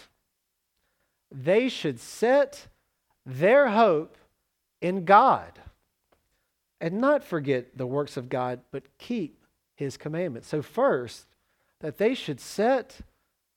they 1.31 1.67
should 1.67 1.99
set 1.99 2.67
their 3.25 3.69
hope 3.69 4.15
in 4.79 5.05
God 5.05 5.60
and 6.79 7.01
not 7.01 7.23
forget 7.23 7.75
the 7.77 7.88
works 7.88 8.15
of 8.15 8.29
God, 8.29 8.60
but 8.71 8.84
keep 8.99 9.43
his 9.75 9.97
commandments. 9.97 10.47
So, 10.47 10.62
first, 10.62 11.25
that 11.83 11.97
they 11.97 12.15
should 12.15 12.39
set 12.39 12.97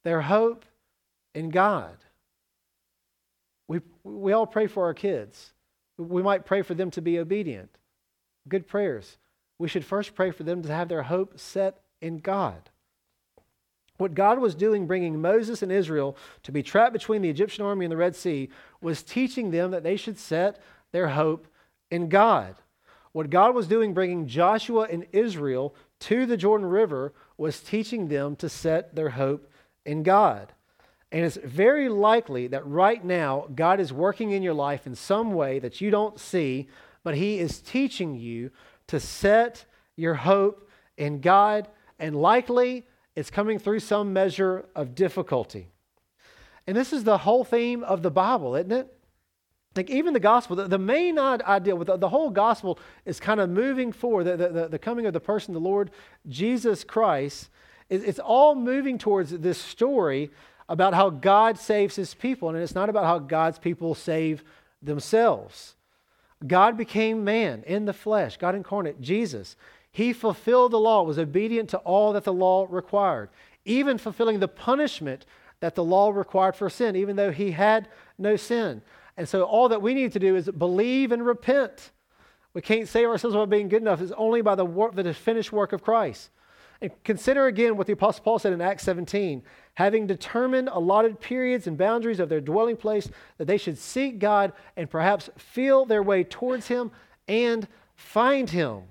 their 0.05 0.21
hope 0.21 0.67
in 1.33 1.49
God. 1.49 1.97
We, 3.69 3.81
we 4.03 4.33
all 4.33 4.47
pray 4.47 4.67
for 4.67 4.85
our 4.85 4.95
kids. 4.95 5.53
We 5.97 6.23
might 6.23 6.45
pray 6.45 6.63
for 6.63 6.75
them 6.75 6.91
to 6.91 7.01
be 7.01 7.21
obedient. 7.21 7.71
Good 8.49 8.67
prayers. 8.67 9.17
We 9.59 9.69
should 9.69 9.85
first 9.85 10.15
pray 10.15 10.33
for 10.33 10.43
them 10.43 10.63
to 10.63 10.73
have 10.75 10.89
their 10.89 11.05
hope 11.05 11.39
set 11.39 11.81
in 12.03 12.19
God. 12.19 12.69
What 13.97 14.15
God 14.15 14.41
was 14.41 14.57
doing, 14.57 14.89
bringing 14.89 15.21
Moses 15.21 15.63
and 15.63 15.71
Israel 15.71 16.17
to 16.43 16.53
be 16.53 16.65
trapped 16.65 16.93
between 16.93 17.23
the 17.23 17.31
Egyptian 17.31 17.65
army 17.65 17.85
and 17.87 17.93
the 17.93 17.97
Red 17.97 18.17
Sea, 18.17 18.51
was 18.83 19.05
teaching 19.05 19.53
them 19.53 19.71
that 19.71 19.85
they 19.85 19.97
should 19.97 20.19
set 20.19 20.61
their 20.91 21.09
hope 21.09 21.47
in 21.93 22.09
God. 22.09 22.57
What 23.13 23.31
God 23.31 23.55
was 23.55 23.69
doing, 23.69 23.95
bringing 23.95 24.27
Joshua 24.27 24.89
and 24.91 25.07
Israel 25.13 25.75
to 26.01 26.27
the 26.27 26.37
Jordan 26.37 26.69
River, 26.69 27.13
was 27.37 27.61
teaching 27.61 28.09
them 28.09 28.37
to 28.37 28.49
set 28.49 28.95
their 28.95 29.11
hope 29.11 29.51
in 29.85 30.03
God. 30.03 30.53
And 31.13 31.25
it's 31.25 31.37
very 31.37 31.89
likely 31.89 32.49
that 32.49 32.67
right 32.67 33.05
now, 33.05 33.49
God 33.55 33.81
is 33.81 33.93
working 33.93 34.33
in 34.33 34.43
your 34.43 34.55
life 34.55 34.87
in 34.87 34.95
some 34.95 35.33
way 35.33 35.59
that 35.61 35.81
you 35.81 35.91
don't 35.91 36.19
see, 36.19 36.69
but 37.05 37.15
He 37.15 37.39
is 37.39 37.61
teaching 37.61 38.17
you 38.17 38.51
to 38.89 38.99
set 39.01 39.65
your 39.97 40.15
hope 40.15 40.69
in 40.97 41.21
God. 41.21 41.69
And 41.99 42.17
likely, 42.17 42.87
it's 43.15 43.31
coming 43.31 43.59
through 43.59 43.81
some 43.81 44.13
measure 44.13 44.67
of 44.75 44.95
difficulty. 44.95 45.69
And 46.67 46.77
this 46.77 46.93
is 46.93 47.05
the 47.05 47.19
whole 47.19 47.45
theme 47.45 47.85
of 47.85 48.03
the 48.03 48.11
Bible, 48.11 48.57
isn't 48.57 48.73
it? 48.73 48.96
Like 49.77 49.91
even 49.91 50.15
the 50.15 50.21
gospel, 50.21 50.57
the, 50.57 50.67
the 50.67 50.79
main 50.79 51.19
idea 51.19 51.77
with 51.77 51.89
the, 51.89 51.97
the, 51.97 52.09
whole 52.09 52.31
gospel 52.31 52.79
is 53.05 53.21
kind 53.21 53.41
of 53.41 53.51
moving 53.51 53.93
forward. 53.93 54.25
The, 54.25 54.37
the, 54.37 54.69
the 54.69 54.79
coming 54.79 55.07
of 55.07 55.13
the 55.13 55.21
person, 55.21 55.53
the 55.53 55.61
Lord 55.61 55.91
Jesus 56.29 56.83
Christ, 56.83 57.51
is, 57.91 58.03
it's 58.03 58.19
all 58.19 58.55
moving 58.55 58.97
towards 58.99 59.31
this 59.31 59.59
story 59.59 60.31
about 60.69 60.95
how 60.95 61.11
God 61.11 61.59
saves 61.59 61.95
his 61.95 62.15
people. 62.15 62.49
And 62.49 62.59
it's 62.59 62.75
not 62.75 62.89
about 62.89 63.05
how 63.05 63.19
God's 63.19 63.59
people 63.59 63.95
save 63.95 64.43
themselves. 64.83 65.75
God 66.47 66.77
became 66.77 67.25
man 67.25 67.63
in 67.67 67.85
the 67.85 67.93
flesh, 67.93 68.37
God 68.37 68.55
incarnate, 68.55 69.01
Jesus. 69.01 69.57
He 69.91 70.13
fulfilled 70.13 70.73
the 70.73 70.79
law, 70.79 71.03
was 71.03 71.19
obedient 71.19 71.71
to 71.71 71.79
all 71.79 72.13
that 72.13 72.25
the 72.25 72.33
law 72.33 72.67
required, 72.69 73.31
even 73.65 73.97
fulfilling 73.97 74.41
the 74.41 74.49
punishment 74.49 75.25
that 75.61 75.75
the 75.75 75.85
law 75.85 76.11
required 76.11 76.55
for 76.55 76.69
sin, 76.69 76.97
even 76.97 77.17
though 77.17 77.31
he 77.31 77.53
had 77.53 77.89
no 78.19 78.37
sin. 78.37 78.83
And 79.17 79.29
so 79.29 79.43
all 79.43 79.69
that 79.69 79.83
we 79.83 79.95
need 79.95 80.13
to 80.13 80.19
do 80.19 80.37
is 80.37 80.49
believe 80.51 81.13
and 81.13 81.25
repent. 81.25 81.91
We 82.55 82.63
can't 82.63 82.89
save 82.89 83.09
ourselves 83.09 83.37
by 83.37 83.45
being 83.47 83.69
good 83.69 83.83
enough. 83.83 84.01
It's 84.01 84.13
only 84.17 84.43
by 84.43 84.55
the, 84.55 84.65
work, 84.65 84.95
the 84.95 85.13
finished 85.15 85.53
work 85.53 85.73
of 85.73 85.83
Christ. 85.83 86.31
And 86.81 86.91
consider 87.05 87.47
again 87.47 87.77
what 87.77 87.87
the 87.87 87.95
Apostle 87.95 88.23
Paul 88.23 88.39
said 88.39 88.53
in 88.53 88.61
Acts 88.61 88.83
17 88.85 89.43
having 89.75 90.07
determined 90.07 90.71
allotted 90.73 91.21
periods 91.21 91.67
and 91.67 91.77
boundaries 91.77 92.19
of 92.19 92.31
their 92.31 92.41
dwelling 92.41 92.79
place, 92.79 93.11
that 93.37 93.45
they 93.45 93.59
should 93.59 93.77
seek 93.77 94.19
God 94.19 94.55
and 94.75 94.89
perhaps 94.89 95.29
feel 95.37 95.85
their 95.85 96.03
way 96.03 96.25
towards 96.25 96.69
Him 96.69 96.91
and 97.29 97.69
find 97.95 98.49
Him. 98.49 98.85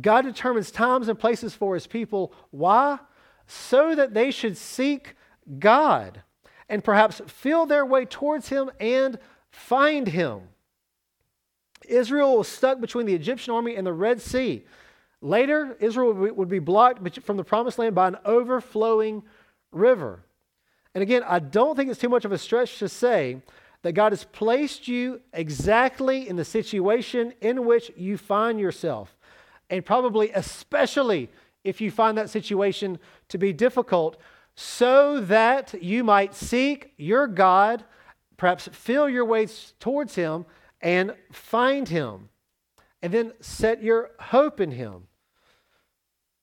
God 0.00 0.22
determines 0.22 0.70
times 0.70 1.08
and 1.08 1.18
places 1.18 1.54
for 1.54 1.74
his 1.74 1.86
people. 1.86 2.32
Why? 2.50 2.98
So 3.46 3.94
that 3.94 4.14
they 4.14 4.30
should 4.30 4.56
seek 4.56 5.14
God 5.58 6.22
and 6.68 6.82
perhaps 6.82 7.20
feel 7.26 7.66
their 7.66 7.84
way 7.84 8.06
towards 8.06 8.48
him 8.48 8.70
and 8.80 9.18
find 9.52 10.08
him. 10.08 10.40
Israel 11.88 12.38
was 12.38 12.48
stuck 12.48 12.80
between 12.80 13.06
the 13.06 13.14
Egyptian 13.14 13.54
army 13.54 13.76
and 13.76 13.86
the 13.86 13.92
Red 13.92 14.20
Sea. 14.20 14.64
Later, 15.20 15.76
Israel 15.78 16.12
would 16.12 16.48
be 16.48 16.58
blocked 16.58 17.20
from 17.20 17.36
the 17.36 17.44
promised 17.44 17.78
land 17.78 17.94
by 17.94 18.08
an 18.08 18.16
overflowing 18.24 19.22
river. 19.70 20.24
And 20.94 21.02
again, 21.02 21.22
I 21.26 21.38
don't 21.38 21.76
think 21.76 21.90
it's 21.90 22.00
too 22.00 22.08
much 22.08 22.24
of 22.24 22.32
a 22.32 22.38
stretch 22.38 22.80
to 22.80 22.88
say 22.88 23.40
that 23.82 23.92
God 23.92 24.10
has 24.12 24.24
placed 24.24 24.88
you 24.88 25.20
exactly 25.32 26.28
in 26.28 26.36
the 26.36 26.44
situation 26.44 27.32
in 27.40 27.64
which 27.64 27.92
you 27.96 28.16
find 28.16 28.58
yourself 28.58 29.16
and 29.72 29.84
probably 29.84 30.30
especially 30.32 31.30
if 31.64 31.80
you 31.80 31.90
find 31.90 32.18
that 32.18 32.28
situation 32.28 32.98
to 33.28 33.38
be 33.38 33.52
difficult, 33.52 34.18
so 34.54 35.20
that 35.22 35.72
you 35.82 36.04
might 36.04 36.34
seek 36.34 36.92
your 36.98 37.26
God, 37.26 37.82
perhaps 38.42 38.66
feel 38.72 39.08
your 39.08 39.24
ways 39.24 39.72
towards 39.78 40.16
him 40.16 40.44
and 40.80 41.14
find 41.30 41.88
him, 41.88 42.28
and 43.00 43.14
then 43.14 43.32
set 43.40 43.80
your 43.80 44.10
hope 44.18 44.58
in 44.60 44.72
him. 44.72 45.04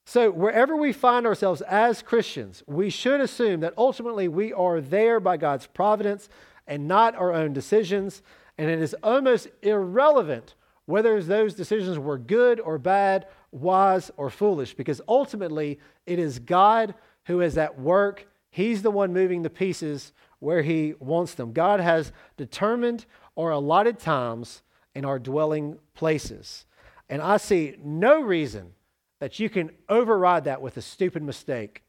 So, 0.05 0.31
wherever 0.31 0.77
we 0.77 0.93
find 0.93 1.25
ourselves 1.25 1.59
as 1.59 2.01
Christians, 2.01 2.63
we 2.65 2.89
should 2.89 3.19
assume 3.19 3.59
that 3.59 3.73
ultimately 3.77 4.29
we 4.29 4.53
are 4.53 4.79
there 4.79 5.19
by 5.19 5.35
God's 5.35 5.67
providence 5.67 6.29
and 6.65 6.87
not 6.87 7.17
our 7.17 7.33
own 7.33 7.51
decisions. 7.51 8.21
And 8.57 8.69
it 8.69 8.79
is 8.79 8.95
almost 9.03 9.49
irrelevant 9.61 10.55
whether 10.85 11.21
those 11.21 11.53
decisions 11.53 11.99
were 11.99 12.17
good 12.17 12.61
or 12.61 12.77
bad, 12.77 13.27
wise 13.51 14.09
or 14.15 14.29
foolish, 14.29 14.73
because 14.73 15.01
ultimately 15.09 15.79
it 16.05 16.17
is 16.17 16.39
God 16.39 16.95
who 17.25 17.41
is 17.41 17.57
at 17.57 17.77
work. 17.77 18.25
He's 18.51 18.83
the 18.83 18.89
one 18.89 19.11
moving 19.11 19.41
the 19.41 19.49
pieces 19.49 20.13
where 20.39 20.61
He 20.61 20.93
wants 20.99 21.33
them. 21.33 21.53
God 21.53 21.79
has 21.79 22.11
determined 22.37 23.05
or 23.35 23.51
allotted 23.51 23.99
times 23.99 24.63
in 24.95 25.05
our 25.05 25.19
dwelling 25.19 25.77
places. 25.93 26.65
And 27.09 27.21
I 27.21 27.37
see 27.37 27.75
no 27.83 28.21
reason 28.21 28.73
that 29.19 29.39
you 29.39 29.49
can 29.49 29.71
override 29.87 30.45
that 30.45 30.61
with 30.61 30.77
a 30.77 30.81
stupid 30.81 31.23
mistake. 31.23 31.83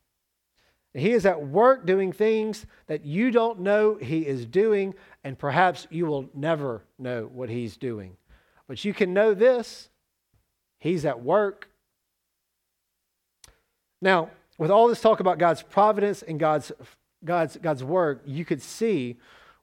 He 0.93 1.13
is 1.13 1.25
at 1.25 1.47
work 1.47 1.87
doing 1.87 2.13
things 2.13 2.67
that 2.89 3.05
you 3.05 3.31
don't 3.31 3.61
know 3.61 3.95
He 3.95 4.27
is 4.27 4.45
doing, 4.45 4.95
and 5.23 5.39
perhaps 5.39 5.87
you 5.91 6.07
will 6.07 6.29
never 6.35 6.83
know 6.99 7.31
what 7.33 7.49
He's 7.49 7.77
doing. 7.77 8.17
But 8.67 8.85
you 8.85 8.93
can 8.93 9.15
know 9.15 9.35
this 9.35 9.89
He's 10.79 11.05
at 11.05 11.23
work. 11.23 11.69
Now, 14.03 14.31
with 14.59 14.71
all 14.71 14.89
this 14.89 15.01
talk 15.01 15.21
about 15.21 15.39
God's 15.39 15.63
providence 15.63 16.23
and 16.23 16.41
God's, 16.41 16.73
God's, 17.25 17.57
God's 17.57 17.85
work, 17.85 18.23
you 18.27 18.45
could 18.45 18.63
see 18.63 19.17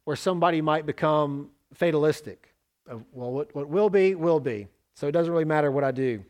where 0.04 0.16
somebody 0.16 0.62
might 0.62 0.86
become 0.86 1.50
fatalistic. 1.74 2.54
Well, 3.12 3.32
what, 3.32 3.56
what 3.56 3.68
will 3.68 3.90
be, 3.90 4.16
will 4.16 4.40
be. 4.40 4.68
So 4.94 5.08
it 5.08 5.12
doesn't 5.12 5.32
really 5.32 5.46
matter 5.46 5.72
what 5.72 5.84
I 5.84 5.92
do. 5.92 6.24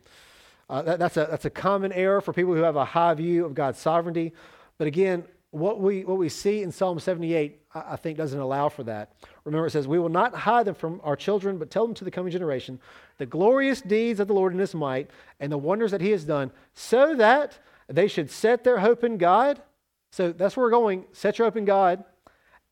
Uh, 0.68 0.82
that, 0.82 0.98
that's, 0.98 1.16
a, 1.16 1.26
that's 1.30 1.44
a 1.44 1.50
common 1.50 1.92
error 1.92 2.20
for 2.20 2.32
people 2.32 2.54
who 2.54 2.62
have 2.62 2.76
a 2.76 2.84
high 2.84 3.14
view 3.14 3.44
of 3.44 3.54
God's 3.54 3.78
sovereignty. 3.78 4.32
But 4.76 4.86
again, 4.86 5.24
what 5.50 5.80
we, 5.80 6.04
what 6.04 6.18
we 6.18 6.28
see 6.28 6.62
in 6.62 6.70
Psalm 6.70 6.98
78, 6.98 7.60
I, 7.74 7.84
I 7.92 7.96
think, 7.96 8.18
doesn't 8.18 8.38
allow 8.38 8.68
for 8.68 8.82
that. 8.84 9.12
Remember, 9.44 9.66
it 9.66 9.70
says, 9.70 9.88
We 9.88 9.98
will 9.98 10.10
not 10.10 10.34
hide 10.34 10.66
them 10.66 10.74
from 10.74 11.00
our 11.02 11.16
children, 11.16 11.56
but 11.58 11.70
tell 11.70 11.86
them 11.86 11.94
to 11.94 12.04
the 12.04 12.10
coming 12.10 12.32
generation 12.32 12.78
the 13.16 13.26
glorious 13.26 13.80
deeds 13.80 14.20
of 14.20 14.28
the 14.28 14.34
Lord 14.34 14.52
in 14.52 14.58
his 14.58 14.74
might 14.74 15.10
and 15.40 15.50
the 15.50 15.58
wonders 15.58 15.90
that 15.90 16.00
he 16.00 16.10
has 16.10 16.24
done, 16.24 16.52
so 16.74 17.14
that 17.14 17.58
they 17.88 18.06
should 18.06 18.30
set 18.30 18.62
their 18.64 18.78
hope 18.78 19.02
in 19.02 19.16
God. 19.16 19.62
So 20.10 20.32
that's 20.32 20.56
where 20.56 20.66
we're 20.66 20.70
going. 20.70 21.04
Set 21.12 21.38
your 21.38 21.46
hope 21.46 21.56
in 21.56 21.64
God. 21.64 22.04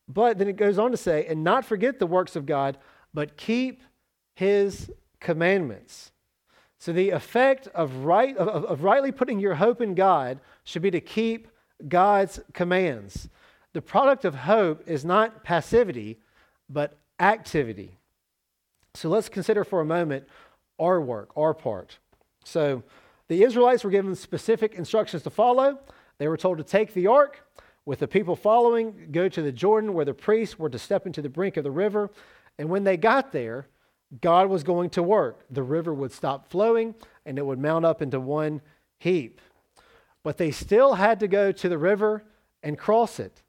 But 0.09 0.39
then 0.39 0.49
it 0.49 0.57
goes 0.57 0.79
on 0.79 0.91
to 0.93 0.97
say, 0.97 1.27
and 1.27 1.43
not 1.43 1.65
forget 1.65 1.99
the 1.99 2.07
works 2.07 2.37
of 2.37 2.47
God, 2.47 2.79
but 3.13 3.37
keep 3.37 3.83
his 4.35 4.91
commandments. 5.21 6.13
So 6.79 6.93
the 6.93 7.11
effect 7.11 7.69
of, 7.69 8.05
right, 8.05 8.37
of, 8.37 8.65
of 8.65 8.85
rightly 8.85 9.11
putting 9.11 9.41
your 9.41 9.55
hope 9.55 9.81
in 9.81 9.95
God 9.95 10.41
should 10.65 10.83
be 10.83 10.91
to 10.91 11.01
keep 11.01 11.49
God's 11.89 12.41
commands. 12.53 13.29
The 13.73 13.83
product 13.83 14.25
of 14.25 14.35
hope 14.35 14.87
is 14.87 15.05
not 15.05 15.43
passivity, 15.43 16.21
but 16.69 16.99
activity. 17.19 17.99
So 18.95 19.09
let's 19.09 19.29
consider 19.29 19.65
for 19.65 19.81
a 19.81 19.85
moment 19.85 20.27
our 20.79 21.01
work, 21.01 21.31
our 21.37 21.55
part. 21.55 21.99
So 22.45 22.83
the 23.29 23.43
Israelites 23.43 23.85
were 23.85 23.91
given 23.91 24.15
specific 24.15 24.75
instructions 24.75 25.23
to 25.25 25.31
follow. 25.31 25.79
They 26.19 26.29
were 26.29 26.37
told 26.37 26.59
to 26.59 26.65
take 26.65 26.95
the 26.95 27.07
ark 27.07 27.43
with 27.85 28.01
the 28.01 28.09
people 28.09 28.37
following, 28.37 29.09
go 29.13 29.29
to 29.29 29.43
the 29.43 29.53
Jordan 29.53 29.95
where 29.95 30.05
the 30.05 30.15
priests 30.15 30.59
were 30.59 30.69
to 30.69 30.79
step 30.79 31.07
into 31.07 31.23
the 31.23 31.29
brink 31.29 31.57
of 31.57 31.65
the 31.65 31.71
river. 31.71 32.11
And 32.59 32.69
when 32.69 32.85
they 32.85 32.97
got 32.97 33.33
there, 33.33 33.69
God 34.21 34.49
was 34.49 34.65
going 34.65 34.91
to 34.91 35.03
work. 35.03 35.45
The 35.51 35.63
river 35.63 35.95
would 35.95 36.13
stop 36.13 36.51
flowing 36.51 36.95
and 37.25 37.39
it 37.39 37.47
would 37.47 37.59
mount 37.59 37.85
up 37.85 38.03
into 38.03 38.21
one 38.21 38.61
heap. 38.99 39.41
But 40.23 40.39
they 40.39 40.51
still 40.51 40.95
had 40.95 41.21
to 41.21 41.29
go 41.29 41.53
to 41.53 41.69
the 41.69 41.79
river 41.79 42.25
and 42.63 42.79
cross 42.79 43.21
it. 43.21 43.43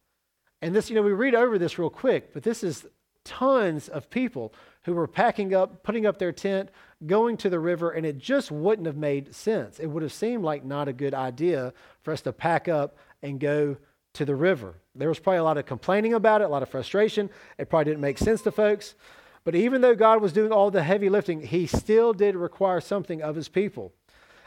And 0.62 0.76
this, 0.76 0.90
you 0.90 0.96
know, 0.96 1.02
we 1.02 1.14
read 1.14 1.36
over 1.36 1.58
this 1.58 1.80
real 1.80 1.90
quick, 1.90 2.34
but 2.34 2.44
this 2.44 2.64
is 2.64 2.86
tons 3.24 3.90
of 3.90 4.10
people 4.10 4.54
who 4.84 4.94
were 4.94 5.08
packing 5.08 5.54
up, 5.54 5.84
putting 5.84 6.06
up 6.06 6.18
their 6.18 6.32
tent, 6.32 6.70
going 7.06 7.38
to 7.38 7.50
the 7.50 7.60
river, 7.60 7.92
and 7.92 8.06
it 8.06 8.18
just 8.18 8.52
wouldn't 8.52 8.88
have 8.88 8.98
made 8.98 9.36
sense. 9.36 9.80
It 9.80 9.88
would 9.88 10.04
have 10.04 10.14
seemed 10.14 10.44
like 10.44 10.66
not 10.66 10.88
a 10.88 10.94
good 10.94 11.14
idea 11.14 11.74
for 12.02 12.12
us 12.12 12.22
to 12.22 12.34
pack 12.34 12.68
up 12.68 12.98
and 13.22 13.40
go 13.40 13.78
to 14.14 14.26
the 14.26 14.36
river. 14.36 14.76
There 14.96 15.10
was 15.10 15.20
probably 15.20 15.38
a 15.38 15.44
lot 15.44 15.58
of 15.58 15.66
complaining 15.68 16.16
about 16.16 16.42
it, 16.42 16.46
a 16.46 16.48
lot 16.48 16.64
of 16.64 16.70
frustration. 16.70 17.30
It 17.60 17.70
probably 17.70 17.86
didn't 17.86 18.02
make 18.02 18.18
sense 18.18 18.42
to 18.44 18.52
folks. 18.52 18.96
But 19.44 19.56
even 19.56 19.82
though 19.82 19.96
God 19.96 20.22
was 20.22 20.34
doing 20.34 20.52
all 20.52 20.72
the 20.72 20.84
heavy 20.84 21.08
lifting, 21.08 21.42
he 21.42 21.68
still 21.68 22.14
did 22.14 22.36
require 22.36 22.82
something 22.82 23.22
of 23.22 23.36
his 23.36 23.48
people. 23.48 23.94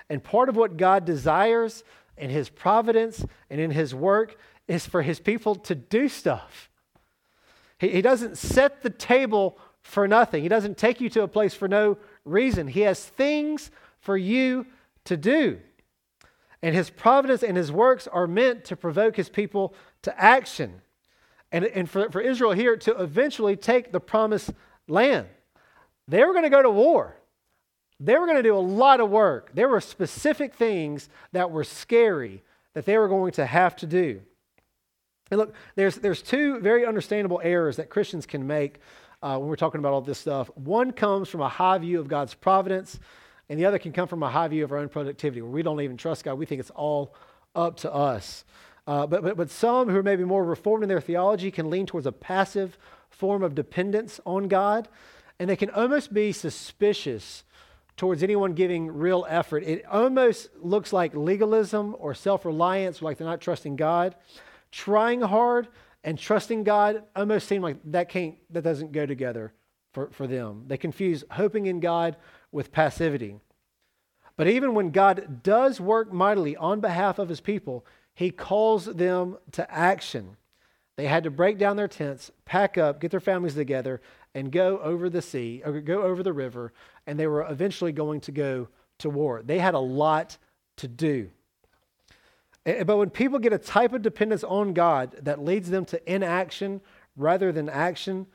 And 0.09 0.23
part 0.23 0.49
of 0.49 0.57
what 0.57 0.77
God 0.77 1.05
desires 1.05 1.85
in 2.17 2.31
his 2.31 2.49
providence 2.49 3.25
and 3.49 3.61
in 3.61 3.71
his 3.71 3.95
work 3.95 4.37
is 4.67 4.87
for 4.87 5.03
his 5.03 5.21
people 5.21 5.55
to 5.55 5.75
do 5.75 6.09
stuff. 6.09 6.69
He, 7.79 7.89
he 7.89 8.03
doesn't 8.03 8.37
set 8.39 8.83
the 8.83 8.91
table 8.91 9.59
for 9.83 10.07
nothing, 10.07 10.43
he 10.43 10.49
doesn't 10.49 10.77
take 10.77 11.01
you 11.01 11.09
to 11.11 11.23
a 11.23 11.29
place 11.29 11.55
for 11.55 11.69
no 11.69 11.99
reason. 12.25 12.69
He 12.69 12.81
has 12.83 13.05
things 13.05 13.71
for 14.01 14.17
you 14.17 14.67
to 15.05 15.17
do. 15.17 15.59
And 16.63 16.75
his 16.75 16.91
providence 16.91 17.43
and 17.43 17.57
his 17.57 17.73
works 17.73 18.07
are 18.07 18.27
meant 18.27 18.65
to 18.67 18.77
provoke 18.77 19.17
his 19.17 19.29
people 19.29 19.75
to 20.03 20.21
action. 20.21 20.83
And, 21.53 21.65
and 21.65 21.89
for, 21.89 22.11
for 22.11 22.21
Israel 22.21 22.53
here 22.53 22.77
to 22.77 23.03
eventually 23.03 23.57
take 23.57 23.93
the 23.93 24.01
promised 24.01 24.51
land. 24.87 25.27
They 26.07 26.25
were 26.25 26.33
going 26.33 26.45
to 26.45 26.51
go 26.51 26.63
to 26.63 26.71
war. 26.71 27.17
They 27.99 28.17
were 28.17 28.27
going 28.27 28.37
to 28.37 28.43
do 28.43 28.57
a 28.57 28.59
lot 28.59 29.01
of 29.01 29.11
work. 29.11 29.51
There 29.55 29.69
were 29.69 29.81
specific 29.81 30.55
things 30.55 31.09
that 31.33 31.51
were 31.51 31.65
scary 31.65 32.43
that 32.75 32.85
they 32.87 32.97
were 32.97 33.09
going 33.09 33.33
to 33.33 33.47
have 33.47 33.77
to 33.77 33.87
do. 33.87 34.21
And 35.31 35.39
look, 35.39 35.55
there's, 35.77 35.97
there's 35.97 36.23
two 36.23 36.61
very 36.61 36.85
understandable 36.85 37.41
errors 37.43 37.77
that 37.77 37.91
Christians 37.91 38.27
can 38.27 38.47
make 38.47 38.81
uh, 39.23 39.37
when 39.37 39.49
we're 39.49 39.57
talking 39.57 39.79
about 39.79 39.93
all 39.93 40.01
this 40.01 40.19
stuff. 40.19 40.51
One 40.57 40.93
comes 40.93 41.29
from 41.29 41.41
a 41.41 41.49
high 41.49 41.79
view 41.79 42.01
of 42.01 42.09
God's 42.09 42.35
providence, 42.35 42.99
and 43.49 43.59
the 43.59 43.67
other 43.67 43.79
can 43.79 43.93
come 43.93 44.09
from 44.09 44.23
a 44.23 44.31
high 44.31 44.49
view 44.49 44.65
of 44.65 44.73
our 44.73 44.79
own 44.79 44.89
productivity, 44.89 45.43
where 45.43 45.51
we 45.51 45.63
don't 45.63 45.81
even 45.81 45.97
trust 45.97 46.25
God. 46.25 46.35
We 46.35 46.47
think 46.47 46.61
it's 46.61 46.71
all 46.71 47.15
up 47.55 47.77
to 47.79 47.93
us. 47.93 48.45
Uh, 48.87 49.07
but, 49.07 49.23
but, 49.23 49.37
but 49.37 49.51
some 49.51 49.89
who 49.89 49.97
are 49.97 50.03
maybe 50.03 50.25
more 50.25 50.45
reformed 50.45 50.83
in 50.83 50.89
their 50.89 51.01
theology 51.01 51.51
can 51.51 51.71
lean 51.71 51.87
towards 51.87 52.07
a 52.07 52.13
passive 52.13 52.79
form 53.11 53.43
of 53.43 53.55
dependence 53.55 54.21
on 54.25 54.49
God, 54.49 54.89
and 55.39 55.51
they 55.51 55.57
can 55.57 55.71
almost 55.71 56.13
be 56.13 56.33
suspicious 56.33 57.45
towards 57.97 58.23
anyone 58.23 58.55
giving 58.55 58.89
real 58.89 59.27
effort. 59.29 59.63
It 59.65 59.85
almost 59.85 60.49
looks 60.61 60.93
like 60.93 61.15
legalism 61.15 61.95
or 61.99 62.15
self 62.15 62.47
reliance, 62.47 63.03
like 63.03 63.19
they're 63.19 63.27
not 63.27 63.43
trusting 63.43 63.77
God. 63.77 64.15
Trying 64.73 65.21
hard 65.21 65.69
and 66.05 66.19
trusting 66.19 66.65
God 66.65 67.05
almost 67.15 67.49
seem 67.49 67.63
like 67.63 67.77
that 67.85 68.09
can't 68.09 68.37
that 68.51 68.63
doesn't 68.63 68.93
go 68.93 69.07
together 69.07 69.53
for, 69.93 70.11
for 70.11 70.27
them. 70.27 70.65
They 70.67 70.77
confuse 70.77 71.25
hoping 71.31 71.67
in 71.67 71.81
God 71.81 72.17
with 72.53 72.73
passivity. 72.73 73.37
But 74.37 74.49
even 74.49 74.75
when 74.75 74.91
God 74.91 75.43
does 75.43 75.81
work 75.81 76.13
mightily 76.13 76.57
on 76.57 76.81
behalf 76.81 77.19
of 77.19 77.29
his 77.29 77.41
people, 77.41 77.85
he 78.15 78.31
calls 78.31 78.87
them 78.87 79.37
to 79.53 79.71
action. 79.71 80.37
They 80.97 81.07
had 81.07 81.25
to 81.25 81.31
break 81.31 81.59
down 81.59 81.77
their 81.77 81.89
tents, 81.89 82.31
pack 82.45 82.79
up, 82.79 83.01
get 83.01 83.11
their 83.11 83.21
families 83.21 83.55
together, 83.55 84.01
and 84.35 84.53
go 84.53 84.79
over 84.79 85.11
the 85.11 85.23
sea, 85.23 85.63
or 85.65 85.81
go 85.81 86.03
over 86.03 86.23
the 86.23 86.33
river, 86.33 86.73
and 87.07 87.19
they 87.19 87.27
were 87.27 87.47
eventually 87.51 87.93
going 87.93 88.21
to 88.23 88.33
go 88.33 88.69
to 88.99 89.11
war. 89.11 89.43
They 89.45 89.59
had 89.59 89.75
a 89.75 89.79
lot 89.79 90.39
to 90.77 90.89
do. 90.89 91.31
But 92.65 92.97
when 92.97 93.11
people 93.11 93.39
get 93.39 93.53
a 93.53 93.59
type 93.59 93.93
of 93.93 94.03
dependence 94.03 94.45
on 94.45 94.75
God 94.75 95.17
that 95.23 95.43
leads 95.43 95.71
them 95.71 95.85
to 95.87 96.13
inaction 96.13 96.81
rather 97.17 97.53
than 97.53 97.69
action, 97.69 98.27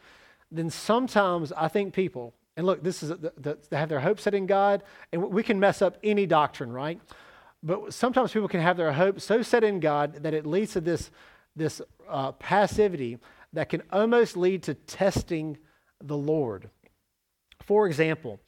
then 0.51 0.69
sometimes 0.69 1.51
I 1.51 1.67
think 1.67 1.93
people, 1.93 2.33
and 2.57 2.65
look, 2.65 2.83
this 2.83 3.03
is 3.03 3.09
the, 3.09 3.33
the, 3.37 3.57
they 3.69 3.77
have 3.77 3.89
their 3.89 3.99
hope 3.99 4.19
set 4.19 4.33
in 4.33 4.47
God, 4.47 4.83
and 5.11 5.21
we 5.31 5.43
can 5.43 5.59
mess 5.59 5.81
up 5.81 5.97
any 6.03 6.25
doctrine, 6.25 6.71
right? 6.71 6.99
But 7.61 7.93
sometimes 7.93 8.31
people 8.31 8.47
can 8.47 8.61
have 8.61 8.77
their 8.77 8.93
hope 8.93 9.21
so 9.21 9.41
set 9.41 9.63
in 9.63 9.79
God 9.79 10.23
that 10.23 10.33
it 10.33 10.45
leads 10.45 10.73
to 10.73 10.81
this 10.81 11.11
this 11.55 11.81
uh, 12.09 12.33
passivity 12.33 13.17
that 13.53 13.69
can 13.69 13.81
almost 13.91 14.35
lead 14.35 14.63
to 14.63 14.73
testing 14.73 15.57
the 16.03 16.17
Lord. 16.17 16.69
For 17.63 17.87
example, 17.87 18.39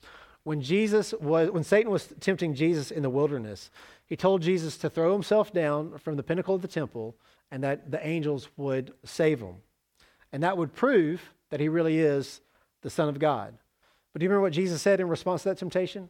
when 0.47 0.61
Jesus 0.61 1.13
was 1.19 1.51
when 1.51 1.65
Satan 1.65 1.91
was 1.91 2.07
tempting 2.21 2.53
Jesus 2.53 2.89
in 2.89 3.03
the 3.03 3.09
wilderness, 3.09 3.69
he 4.05 4.15
told 4.15 4.41
Jesus 4.41 4.77
to 4.77 4.89
throw 4.89 5.11
himself 5.11 5.51
down 5.51 5.97
from 5.97 6.15
the 6.15 6.23
pinnacle 6.23 6.55
of 6.55 6.61
the 6.61 6.69
temple 6.69 7.17
and 7.51 7.61
that 7.65 7.91
the 7.91 8.07
angels 8.07 8.47
would 8.55 8.93
save 9.03 9.41
him. 9.41 9.55
And 10.31 10.41
that 10.43 10.57
would 10.57 10.73
prove 10.73 11.33
that 11.49 11.59
he 11.59 11.67
really 11.67 11.99
is 11.99 12.39
the 12.81 12.89
Son 12.89 13.09
of 13.09 13.19
God. 13.19 13.55
But 14.13 14.21
do 14.21 14.23
you 14.23 14.29
remember 14.29 14.43
what 14.43 14.53
Jesus 14.53 14.81
said 14.81 15.01
in 15.01 15.09
response 15.09 15.43
to 15.43 15.49
that 15.49 15.57
temptation? 15.57 16.09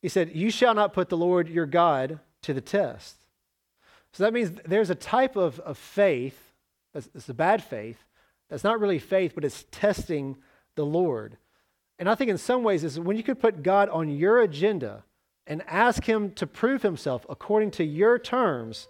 He 0.00 0.08
said, 0.08 0.34
You 0.34 0.50
shall 0.50 0.72
not 0.72 0.94
put 0.94 1.10
the 1.10 1.18
Lord 1.18 1.46
your 1.50 1.66
God 1.66 2.20
to 2.40 2.54
the 2.54 2.62
test. 2.62 3.16
So 4.14 4.24
that 4.24 4.32
means 4.32 4.58
there's 4.64 4.88
a 4.88 4.94
type 4.94 5.36
of, 5.36 5.60
of 5.60 5.76
faith, 5.76 6.54
that's, 6.94 7.10
it's 7.14 7.28
a 7.28 7.34
bad 7.34 7.62
faith, 7.62 8.02
that's 8.48 8.64
not 8.64 8.80
really 8.80 8.98
faith, 8.98 9.32
but 9.34 9.44
it's 9.44 9.66
testing 9.70 10.38
the 10.74 10.86
Lord. 10.86 11.36
And 11.98 12.08
I 12.08 12.14
think 12.14 12.30
in 12.30 12.38
some 12.38 12.62
ways, 12.62 12.84
is 12.84 12.98
when 12.98 13.16
you 13.16 13.22
could 13.22 13.40
put 13.40 13.62
God 13.62 13.88
on 13.88 14.08
your 14.08 14.40
agenda 14.40 15.04
and 15.46 15.62
ask 15.66 16.04
Him 16.04 16.32
to 16.32 16.46
prove 16.46 16.82
Himself 16.82 17.24
according 17.28 17.70
to 17.72 17.84
your 17.84 18.18
terms, 18.18 18.88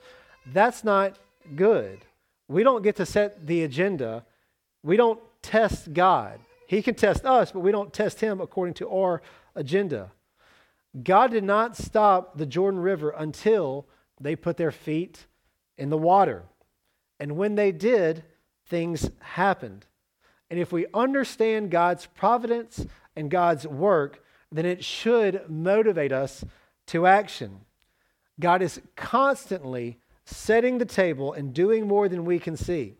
that's 0.52 0.84
not 0.84 1.18
good. 1.54 2.04
We 2.48 2.62
don't 2.62 2.82
get 2.82 2.96
to 2.96 3.06
set 3.06 3.46
the 3.46 3.62
agenda. 3.62 4.24
We 4.82 4.96
don't 4.96 5.20
test 5.42 5.92
God. 5.92 6.40
He 6.66 6.82
can 6.82 6.94
test 6.94 7.24
us, 7.24 7.52
but 7.52 7.60
we 7.60 7.72
don't 7.72 7.92
test 7.92 8.20
Him 8.20 8.40
according 8.40 8.74
to 8.74 8.88
our 8.88 9.22
agenda. 9.54 10.10
God 11.02 11.30
did 11.30 11.44
not 11.44 11.76
stop 11.76 12.38
the 12.38 12.46
Jordan 12.46 12.80
River 12.80 13.10
until 13.10 13.86
they 14.20 14.36
put 14.36 14.56
their 14.56 14.70
feet 14.70 15.26
in 15.76 15.90
the 15.90 15.98
water. 15.98 16.44
And 17.18 17.36
when 17.36 17.56
they 17.56 17.72
did, 17.72 18.24
things 18.66 19.10
happened. 19.20 19.86
And 20.54 20.60
if 20.60 20.70
we 20.70 20.86
understand 20.94 21.72
God's 21.72 22.06
providence 22.06 22.86
and 23.16 23.28
God's 23.28 23.66
work, 23.66 24.22
then 24.52 24.64
it 24.64 24.84
should 24.84 25.50
motivate 25.50 26.12
us 26.12 26.44
to 26.86 27.08
action. 27.08 27.62
God 28.38 28.62
is 28.62 28.80
constantly 28.94 29.98
setting 30.24 30.78
the 30.78 30.84
table 30.84 31.32
and 31.32 31.52
doing 31.52 31.88
more 31.88 32.08
than 32.08 32.24
we 32.24 32.38
can 32.38 32.56
see. 32.56 32.94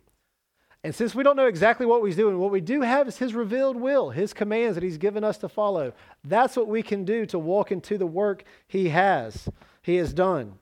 And 0.82 0.92
since 0.92 1.14
we 1.14 1.22
don't 1.22 1.36
know 1.36 1.46
exactly 1.46 1.86
what 1.86 2.04
he's 2.04 2.16
doing, 2.16 2.40
what 2.40 2.50
we 2.50 2.60
do 2.60 2.80
have 2.80 3.06
is 3.06 3.18
his 3.18 3.34
revealed 3.34 3.76
will, 3.76 4.10
his 4.10 4.32
commands 4.32 4.74
that 4.74 4.82
he's 4.82 4.98
given 4.98 5.22
us 5.22 5.38
to 5.38 5.48
follow. 5.48 5.92
That's 6.24 6.56
what 6.56 6.66
we 6.66 6.82
can 6.82 7.04
do 7.04 7.24
to 7.26 7.38
walk 7.38 7.70
into 7.70 7.96
the 7.96 8.04
work 8.04 8.42
he 8.66 8.88
has, 8.88 9.48
he 9.80 9.94
has 9.94 10.12
done. 10.12 10.54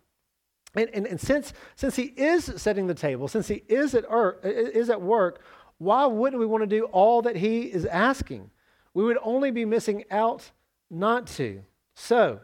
And, 0.74 0.90
and, 0.92 1.06
and 1.06 1.18
since, 1.18 1.54
since 1.74 1.96
he 1.96 2.12
is 2.18 2.52
setting 2.56 2.86
the 2.86 2.94
table, 2.94 3.28
since 3.28 3.48
he 3.48 3.62
is 3.66 3.94
at, 3.94 4.04
er, 4.10 4.38
is 4.42 4.90
at 4.90 5.00
work, 5.00 5.40
why 5.82 6.06
wouldn't 6.06 6.38
we 6.38 6.46
want 6.46 6.62
to 6.62 6.66
do 6.66 6.84
all 6.86 7.22
that 7.22 7.36
he 7.36 7.62
is 7.62 7.84
asking? 7.86 8.50
We 8.94 9.04
would 9.04 9.18
only 9.22 9.50
be 9.50 9.64
missing 9.64 10.04
out 10.10 10.50
not 10.90 11.26
to. 11.28 11.62
So, 11.94 12.40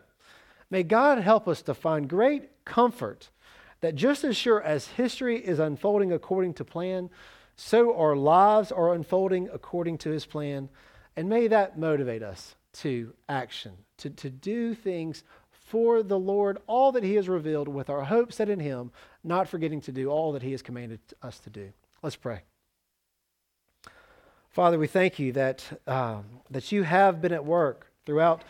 may 0.71 0.83
God 0.83 1.19
help 1.19 1.47
us 1.47 1.63
to 1.63 1.75
find 1.75 2.09
great 2.09 2.65
comfort 2.65 3.31
that 3.81 3.95
just 3.95 4.25
as 4.25 4.37
sure 4.37 4.61
as 4.61 4.89
history 4.89 5.39
is 5.39 5.61
unfolding 5.61 6.13
according 6.13 6.55
to 6.55 6.65
plan, 6.65 7.11
so 7.55 7.97
our 7.97 8.17
lives 8.17 8.73
are 8.73 8.93
unfolding 8.93 9.49
according 9.53 9.99
to 9.99 10.11
his 10.11 10.27
plan. 10.27 10.69
And 11.17 11.29
may 11.29 11.47
that 11.49 11.79
motivate 11.79 12.23
us 12.23 12.57
to 12.75 13.13
action, 13.29 13.73
to, 13.99 14.11
to 14.11 14.31
do 14.31 14.75
things 14.75 15.23
for 15.51 16.03
the 16.03 16.19
Lord, 16.19 16.59
all 16.67 16.93
that 16.93 17.05
he 17.05 17.15
has 17.15 17.29
revealed 17.29 17.69
with 17.69 17.89
our 17.89 18.03
hope 18.03 18.33
set 18.33 18.49
in 18.49 18.59
him, 18.59 18.91
not 19.23 19.49
forgetting 19.49 19.81
to 19.83 19.93
do 19.93 20.09
all 20.09 20.33
that 20.33 20.43
he 20.43 20.53
has 20.53 20.63
commanded 20.63 21.01
us 21.23 21.39
to 21.41 21.51
do. 21.51 21.73
Let's 22.03 22.17
pray. 22.17 22.43
Father, 24.59 24.77
we 24.77 24.89
thank 24.89 25.21
you 25.21 25.31
that, 25.35 25.81
um, 25.87 26.25
that 26.51 26.73
you 26.73 26.83
have 26.83 27.23
been 27.23 27.33
at 27.33 27.45
work 27.45 27.93
throughout 28.05 28.43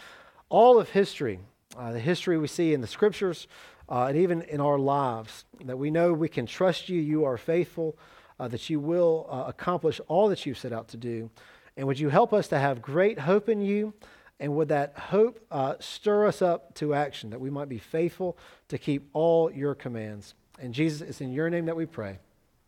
all 0.48 0.80
of 0.80 0.88
history, 0.88 1.38
uh, 1.76 1.92
the 1.92 2.00
history 2.00 2.38
we 2.38 2.48
see 2.48 2.72
in 2.72 2.80
the 2.80 2.86
scriptures, 2.86 3.46
uh, 3.90 4.06
and 4.06 4.16
even 4.16 4.40
in 4.40 4.58
our 4.58 4.78
lives, 4.78 5.44
that 5.66 5.76
we 5.76 5.90
know 5.90 6.14
we 6.14 6.30
can 6.30 6.46
trust 6.46 6.88
you, 6.88 6.98
you 6.98 7.26
are 7.26 7.36
faithful, 7.36 7.94
uh, 8.40 8.48
that 8.48 8.70
you 8.70 8.80
will 8.80 9.26
uh, 9.30 9.44
accomplish 9.48 10.00
all 10.08 10.30
that 10.30 10.46
you've 10.46 10.56
set 10.56 10.72
out 10.72 10.88
to 10.88 10.96
do. 10.96 11.28
And 11.76 11.86
would 11.86 12.00
you 12.00 12.08
help 12.08 12.32
us 12.32 12.48
to 12.48 12.58
have 12.58 12.80
great 12.80 13.18
hope 13.18 13.50
in 13.50 13.60
you? 13.60 13.92
And 14.40 14.56
would 14.56 14.68
that 14.68 14.96
hope 14.96 15.44
uh, 15.50 15.74
stir 15.78 16.26
us 16.26 16.40
up 16.40 16.74
to 16.76 16.94
action, 16.94 17.28
that 17.28 17.40
we 17.42 17.50
might 17.50 17.68
be 17.68 17.76
faithful 17.76 18.38
to 18.68 18.78
keep 18.78 19.10
all 19.12 19.52
your 19.52 19.74
commands? 19.74 20.32
And 20.58 20.72
Jesus, 20.72 21.06
it's 21.06 21.20
in 21.20 21.34
your 21.34 21.50
name 21.50 21.66
that 21.66 21.76
we 21.76 21.84
pray. 21.84 22.18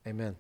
Amen. 0.07 0.37